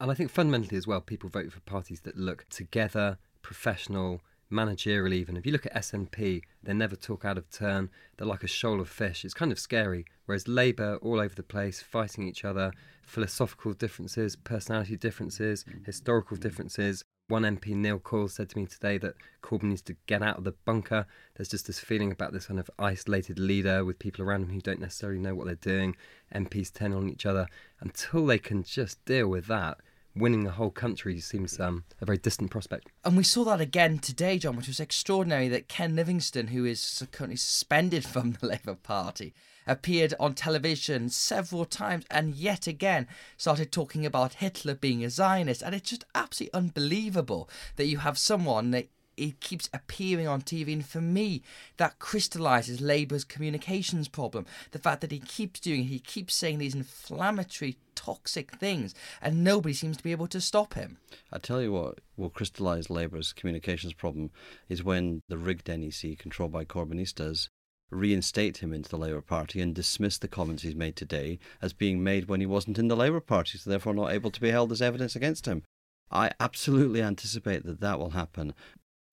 And 0.00 0.10
I 0.10 0.14
think 0.14 0.30
fundamentally 0.30 0.76
as 0.76 0.86
well, 0.86 1.00
people 1.00 1.30
vote 1.30 1.52
for 1.52 1.60
parties 1.60 2.02
that 2.02 2.16
look 2.16 2.46
together, 2.50 3.18
professional, 3.42 4.20
managerial 4.50 5.12
even. 5.12 5.36
If 5.36 5.46
you 5.46 5.52
look 5.52 5.66
at 5.66 5.74
SNP, 5.74 6.42
they 6.62 6.74
never 6.74 6.96
talk 6.96 7.24
out 7.24 7.38
of 7.38 7.50
turn. 7.50 7.90
They're 8.16 8.26
like 8.26 8.44
a 8.44 8.48
shoal 8.48 8.80
of 8.80 8.88
fish. 8.88 9.24
It's 9.24 9.34
kind 9.34 9.52
of 9.52 9.58
scary. 9.58 10.04
Whereas 10.26 10.48
Labour, 10.48 10.98
all 11.02 11.20
over 11.20 11.34
the 11.34 11.42
place, 11.42 11.80
fighting 11.80 12.26
each 12.26 12.44
other, 12.44 12.72
philosophical 13.02 13.72
differences, 13.72 14.36
personality 14.36 14.96
differences, 14.96 15.64
mm. 15.64 15.84
historical 15.86 16.36
differences. 16.36 17.04
One 17.28 17.42
MP, 17.42 17.74
Neil 17.74 17.98
Coyle, 17.98 18.28
said 18.28 18.50
to 18.50 18.58
me 18.58 18.66
today 18.66 18.98
that 18.98 19.16
Corbyn 19.42 19.64
needs 19.64 19.82
to 19.82 19.96
get 20.06 20.22
out 20.22 20.38
of 20.38 20.44
the 20.44 20.52
bunker. 20.52 21.06
There's 21.34 21.48
just 21.48 21.66
this 21.66 21.80
feeling 21.80 22.12
about 22.12 22.32
this 22.32 22.46
kind 22.46 22.60
of 22.60 22.70
isolated 22.78 23.40
leader 23.40 23.84
with 23.84 23.98
people 23.98 24.24
around 24.24 24.42
him 24.42 24.50
who 24.50 24.60
don't 24.60 24.78
necessarily 24.78 25.18
know 25.18 25.34
what 25.34 25.46
they're 25.46 25.56
doing, 25.56 25.96
MPs 26.32 26.72
turning 26.72 26.96
on 26.96 27.08
each 27.08 27.26
other. 27.26 27.48
Until 27.80 28.26
they 28.26 28.38
can 28.38 28.62
just 28.62 29.04
deal 29.04 29.26
with 29.26 29.46
that, 29.46 29.78
winning 30.16 30.44
the 30.44 30.52
whole 30.52 30.70
country 30.70 31.20
seems 31.20 31.60
um, 31.60 31.84
a 32.00 32.06
very 32.06 32.18
distant 32.18 32.50
prospect. 32.50 32.88
And 33.04 33.16
we 33.16 33.22
saw 33.22 33.44
that 33.44 33.60
again 33.60 33.98
today, 33.98 34.38
John, 34.38 34.56
which 34.56 34.68
was 34.68 34.80
extraordinary 34.80 35.48
that 35.48 35.68
Ken 35.68 35.94
Livingstone, 35.94 36.48
who 36.48 36.64
is 36.64 37.06
currently 37.12 37.36
suspended 37.36 38.04
from 38.06 38.32
the 38.32 38.46
Labour 38.46 38.74
Party, 38.74 39.34
appeared 39.66 40.14
on 40.20 40.32
television 40.34 41.08
several 41.08 41.64
times 41.64 42.04
and 42.10 42.36
yet 42.36 42.66
again 42.68 43.08
started 43.36 43.72
talking 43.72 44.06
about 44.06 44.34
Hitler 44.34 44.74
being 44.74 45.04
a 45.04 45.10
Zionist. 45.10 45.62
And 45.62 45.74
it's 45.74 45.90
just 45.90 46.04
absolutely 46.14 46.54
unbelievable 46.54 47.50
that 47.76 47.86
you 47.86 47.98
have 47.98 48.16
someone 48.16 48.70
that 48.70 48.88
it 49.16 49.40
keeps 49.40 49.70
appearing 49.72 50.28
on 50.28 50.42
TV, 50.42 50.74
and 50.74 50.84
for 50.84 51.00
me, 51.00 51.42
that 51.78 51.98
crystallizes 51.98 52.80
Labour's 52.80 53.24
communications 53.24 54.08
problem. 54.08 54.44
The 54.72 54.78
fact 54.78 55.00
that 55.00 55.10
he 55.10 55.20
keeps 55.20 55.58
doing, 55.58 55.84
he 55.84 55.98
keeps 55.98 56.34
saying 56.34 56.58
these 56.58 56.74
inflammatory, 56.74 57.78
toxic 57.96 58.52
things, 58.52 58.94
and 59.20 59.42
nobody 59.42 59.74
seems 59.74 59.96
to 59.96 60.04
be 60.04 60.12
able 60.12 60.28
to 60.28 60.40
stop 60.40 60.74
him. 60.74 60.98
I 61.32 61.38
tell 61.38 61.60
you 61.60 61.72
what 61.72 61.98
will 62.16 62.30
crystallise 62.30 62.88
Labour's 62.88 63.32
communications 63.32 63.92
problem 63.92 64.30
is 64.68 64.84
when 64.84 65.22
the 65.28 65.38
rigged 65.38 65.68
NEC, 65.68 66.18
controlled 66.18 66.52
by 66.52 66.64
Corbynistas, 66.64 67.48
reinstate 67.90 68.58
him 68.58 68.72
into 68.72 68.88
the 68.88 68.98
Labour 68.98 69.20
Party 69.20 69.60
and 69.60 69.74
dismiss 69.74 70.18
the 70.18 70.28
comments 70.28 70.62
he's 70.62 70.74
made 70.74 70.96
today 70.96 71.38
as 71.62 71.72
being 71.72 72.02
made 72.02 72.28
when 72.28 72.40
he 72.40 72.46
wasn't 72.46 72.78
in 72.78 72.88
the 72.88 72.96
Labour 72.96 73.20
Party, 73.20 73.58
so 73.58 73.70
therefore 73.70 73.94
not 73.94 74.12
able 74.12 74.30
to 74.30 74.40
be 74.40 74.50
held 74.50 74.72
as 74.72 74.82
evidence 74.82 75.16
against 75.16 75.46
him. 75.46 75.62
I 76.10 76.32
absolutely 76.38 77.02
anticipate 77.02 77.64
that 77.64 77.80
that 77.80 77.98
will 77.98 78.10
happen. 78.10 78.54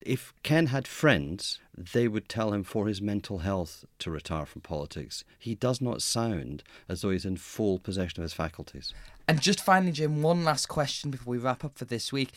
If 0.04 0.34
Ken 0.42 0.66
had 0.66 0.86
friends, 0.86 1.60
they 1.76 2.08
would 2.08 2.28
tell 2.28 2.52
him 2.52 2.62
for 2.62 2.86
his 2.86 3.00
mental 3.00 3.38
health 3.38 3.86
to 4.00 4.10
retire 4.10 4.44
from 4.44 4.60
politics. 4.60 5.24
He 5.38 5.54
does 5.54 5.80
not 5.80 6.02
sound 6.02 6.62
as 6.88 7.00
though 7.00 7.10
he's 7.10 7.24
in 7.24 7.38
full 7.38 7.78
possession 7.78 8.20
of 8.20 8.24
his 8.24 8.34
faculties. 8.34 8.92
And 9.26 9.40
just 9.40 9.62
finally, 9.62 9.92
Jim, 9.92 10.20
one 10.20 10.44
last 10.44 10.66
question 10.66 11.10
before 11.10 11.30
we 11.30 11.38
wrap 11.38 11.64
up 11.64 11.78
for 11.78 11.86
this 11.86 12.12
week 12.12 12.32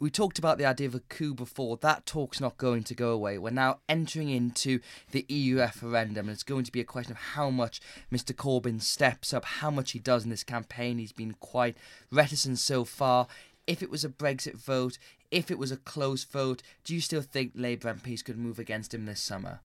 we 0.00 0.10
talked 0.10 0.38
about 0.38 0.58
the 0.58 0.66
idea 0.66 0.86
of 0.86 0.94
a 0.94 1.00
coup 1.00 1.34
before. 1.34 1.78
That 1.78 2.04
talk's 2.04 2.40
not 2.40 2.58
going 2.58 2.84
to 2.84 2.94
go 2.94 3.10
away. 3.10 3.38
We're 3.38 3.50
now 3.50 3.78
entering 3.88 4.28
into 4.28 4.80
the 5.10 5.24
EU 5.28 5.58
referendum, 5.58 6.26
and 6.26 6.34
it's 6.34 6.42
going 6.42 6.64
to 6.64 6.72
be 6.72 6.80
a 6.80 6.84
question 6.84 7.12
of 7.12 7.18
how 7.18 7.48
much 7.48 7.80
Mr. 8.12 8.34
Corbyn 8.34 8.82
steps 8.82 9.32
up, 9.32 9.44
how 9.44 9.70
much 9.70 9.92
he 9.92 9.98
does 9.98 10.24
in 10.24 10.30
this 10.30 10.44
campaign. 10.44 10.98
He's 10.98 11.12
been 11.12 11.34
quite 11.34 11.76
reticent 12.10 12.58
so 12.58 12.84
far. 12.84 13.26
If 13.66 13.82
it 13.82 13.90
was 13.90 14.04
a 14.04 14.08
Brexit 14.08 14.56
vote, 14.56 14.98
if 15.30 15.50
it 15.50 15.58
was 15.58 15.72
a 15.72 15.76
close 15.76 16.24
vote, 16.24 16.62
do 16.84 16.94
you 16.94 17.00
still 17.00 17.22
think 17.22 17.52
Labour 17.54 17.92
MPs 17.92 18.24
could 18.24 18.38
move 18.38 18.58
against 18.58 18.94
him 18.94 19.06
this 19.06 19.20
summer? 19.20 19.60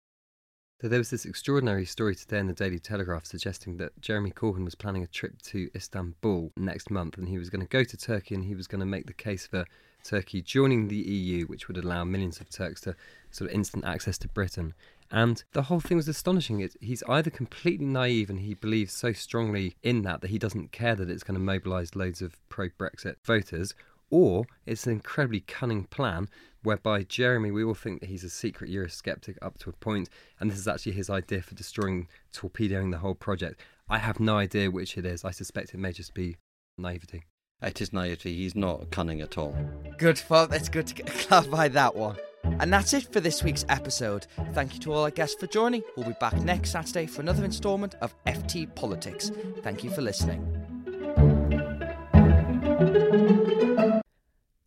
So 0.81 0.87
there 0.87 0.97
was 0.97 1.11
this 1.11 1.25
extraordinary 1.25 1.85
story 1.85 2.15
today 2.15 2.39
in 2.39 2.47
the 2.47 2.53
Daily 2.53 2.79
Telegraph 2.79 3.25
suggesting 3.25 3.77
that 3.77 4.01
Jeremy 4.01 4.31
Corbyn 4.31 4.65
was 4.65 4.73
planning 4.73 5.03
a 5.03 5.07
trip 5.07 5.39
to 5.43 5.69
Istanbul 5.75 6.51
next 6.57 6.89
month 6.89 7.19
and 7.19 7.29
he 7.29 7.37
was 7.37 7.51
going 7.51 7.61
to 7.61 7.67
go 7.67 7.83
to 7.83 7.97
Turkey 7.97 8.33
and 8.33 8.43
he 8.43 8.55
was 8.55 8.65
going 8.65 8.79
to 8.79 8.85
make 8.87 9.05
the 9.05 9.13
case 9.13 9.45
for 9.45 9.65
Turkey 10.03 10.41
joining 10.41 10.87
the 10.87 10.97
EU, 10.97 11.45
which 11.45 11.67
would 11.67 11.77
allow 11.77 12.03
millions 12.03 12.41
of 12.41 12.49
Turks 12.49 12.81
to 12.81 12.95
sort 13.29 13.51
of 13.51 13.55
instant 13.55 13.85
access 13.85 14.17
to 14.17 14.27
Britain. 14.27 14.73
And 15.11 15.43
the 15.51 15.63
whole 15.63 15.81
thing 15.81 15.97
was 15.97 16.07
astonishing. 16.07 16.61
It, 16.61 16.75
he's 16.81 17.03
either 17.07 17.29
completely 17.29 17.85
naive 17.85 18.31
and 18.31 18.39
he 18.39 18.55
believes 18.55 18.91
so 18.91 19.13
strongly 19.13 19.75
in 19.83 20.01
that 20.01 20.21
that 20.21 20.31
he 20.31 20.39
doesn't 20.39 20.71
care 20.71 20.95
that 20.95 21.11
it's 21.11 21.23
going 21.23 21.35
to 21.35 21.39
mobilise 21.39 21.95
loads 21.95 22.23
of 22.23 22.37
pro 22.49 22.69
Brexit 22.69 23.17
voters, 23.23 23.75
or 24.11 24.45
it's 24.65 24.85
an 24.85 24.91
incredibly 24.91 25.39
cunning 25.41 25.85
plan 25.85 26.27
whereby 26.63 27.03
Jeremy, 27.03 27.49
we 27.49 27.63
all 27.63 27.73
think 27.73 28.01
that 28.01 28.09
he's 28.09 28.23
a 28.23 28.29
secret 28.29 28.69
Eurosceptic 28.69 29.37
up 29.41 29.57
to 29.59 29.69
a 29.69 29.73
point, 29.73 30.09
and 30.39 30.51
this 30.51 30.59
is 30.59 30.67
actually 30.67 30.91
his 30.91 31.09
idea 31.09 31.41
for 31.41 31.55
destroying, 31.55 32.07
torpedoing 32.31 32.91
the 32.91 32.99
whole 32.99 33.15
project. 33.15 33.61
I 33.89 33.97
have 33.97 34.19
no 34.19 34.37
idea 34.37 34.69
which 34.69 34.97
it 34.97 35.05
is. 35.05 35.25
I 35.25 35.31
suspect 35.31 35.73
it 35.73 35.79
may 35.79 35.91
just 35.91 36.13
be 36.13 36.37
naivety. 36.77 37.23
It 37.61 37.81
is 37.81 37.93
naivety. 37.93 38.35
He's 38.35 38.55
not 38.55 38.89
cunning 38.91 39.21
at 39.21 39.37
all. 39.37 39.55
Good. 39.97 40.21
Well, 40.29 40.47
that's 40.47 40.69
good 40.69 40.87
to 40.87 41.03
clarify 41.03 41.67
that 41.69 41.95
one. 41.95 42.17
And 42.43 42.73
that's 42.73 42.93
it 42.93 43.11
for 43.11 43.19
this 43.19 43.43
week's 43.43 43.65
episode. 43.69 44.25
Thank 44.53 44.73
you 44.73 44.79
to 44.81 44.93
all 44.93 45.03
our 45.03 45.11
guests 45.11 45.35
for 45.39 45.45
joining. 45.47 45.83
We'll 45.95 46.07
be 46.07 46.15
back 46.19 46.35
next 46.41 46.71
Saturday 46.71 47.05
for 47.05 47.21
another 47.21 47.45
instalment 47.45 47.95
of 48.01 48.15
FT 48.25 48.73
Politics. 48.73 49.31
Thank 49.61 49.83
you 49.83 49.91
for 49.91 50.01
listening. 50.01 50.41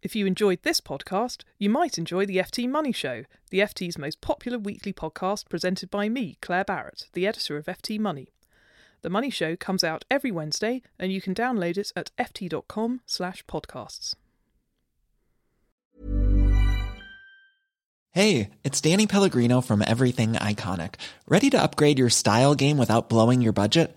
If 0.05 0.15
you 0.15 0.27
enjoyed 0.27 0.61
this 0.63 0.83
podcast, 0.83 1.45
you 1.59 1.71
might 1.71 1.97
enjoy 1.97 2.27
the 2.27 2.37
FT 2.37 2.69
Money 2.69 2.93
Show, 2.93 3.25
the 3.49 3.61
FT's 3.61 3.97
most 3.97 4.21
popular 4.21 4.59
weekly 4.59 4.93
podcast 4.93 5.49
presented 5.49 5.91
by 5.91 6.11
me, 6.11 6.37
Claer 6.43 6.63
Barrett, 6.63 7.07
the 7.15 7.27
editor 7.27 7.57
of 7.57 7.65
FT 7.65 7.99
Money. 7.99 8.29
The 9.01 9.09
Money 9.09 9.31
Show 9.31 9.57
comes 9.57 9.83
out 9.83 10.05
every 10.11 10.31
Wednesday, 10.31 10.83
and 10.99 11.11
you 11.11 11.23
can 11.23 11.35
download 11.35 11.79
it 11.79 11.91
at 11.97 12.11
ft.com/podcasts. 12.19 14.15
Hey, 18.11 18.51
it's 18.63 18.83
Danny 18.83 19.07
Pellegrino 19.07 19.63
from 19.63 19.81
Everything 19.81 20.35
Iconic. 20.35 20.97
Ready 21.27 21.49
to 21.49 21.63
upgrade 21.63 21.99
your 21.99 22.11
style 22.11 22.55
game 22.55 22.77
without 22.77 23.09
blowing 23.09 23.41
your 23.41 23.55
budget? 23.55 23.97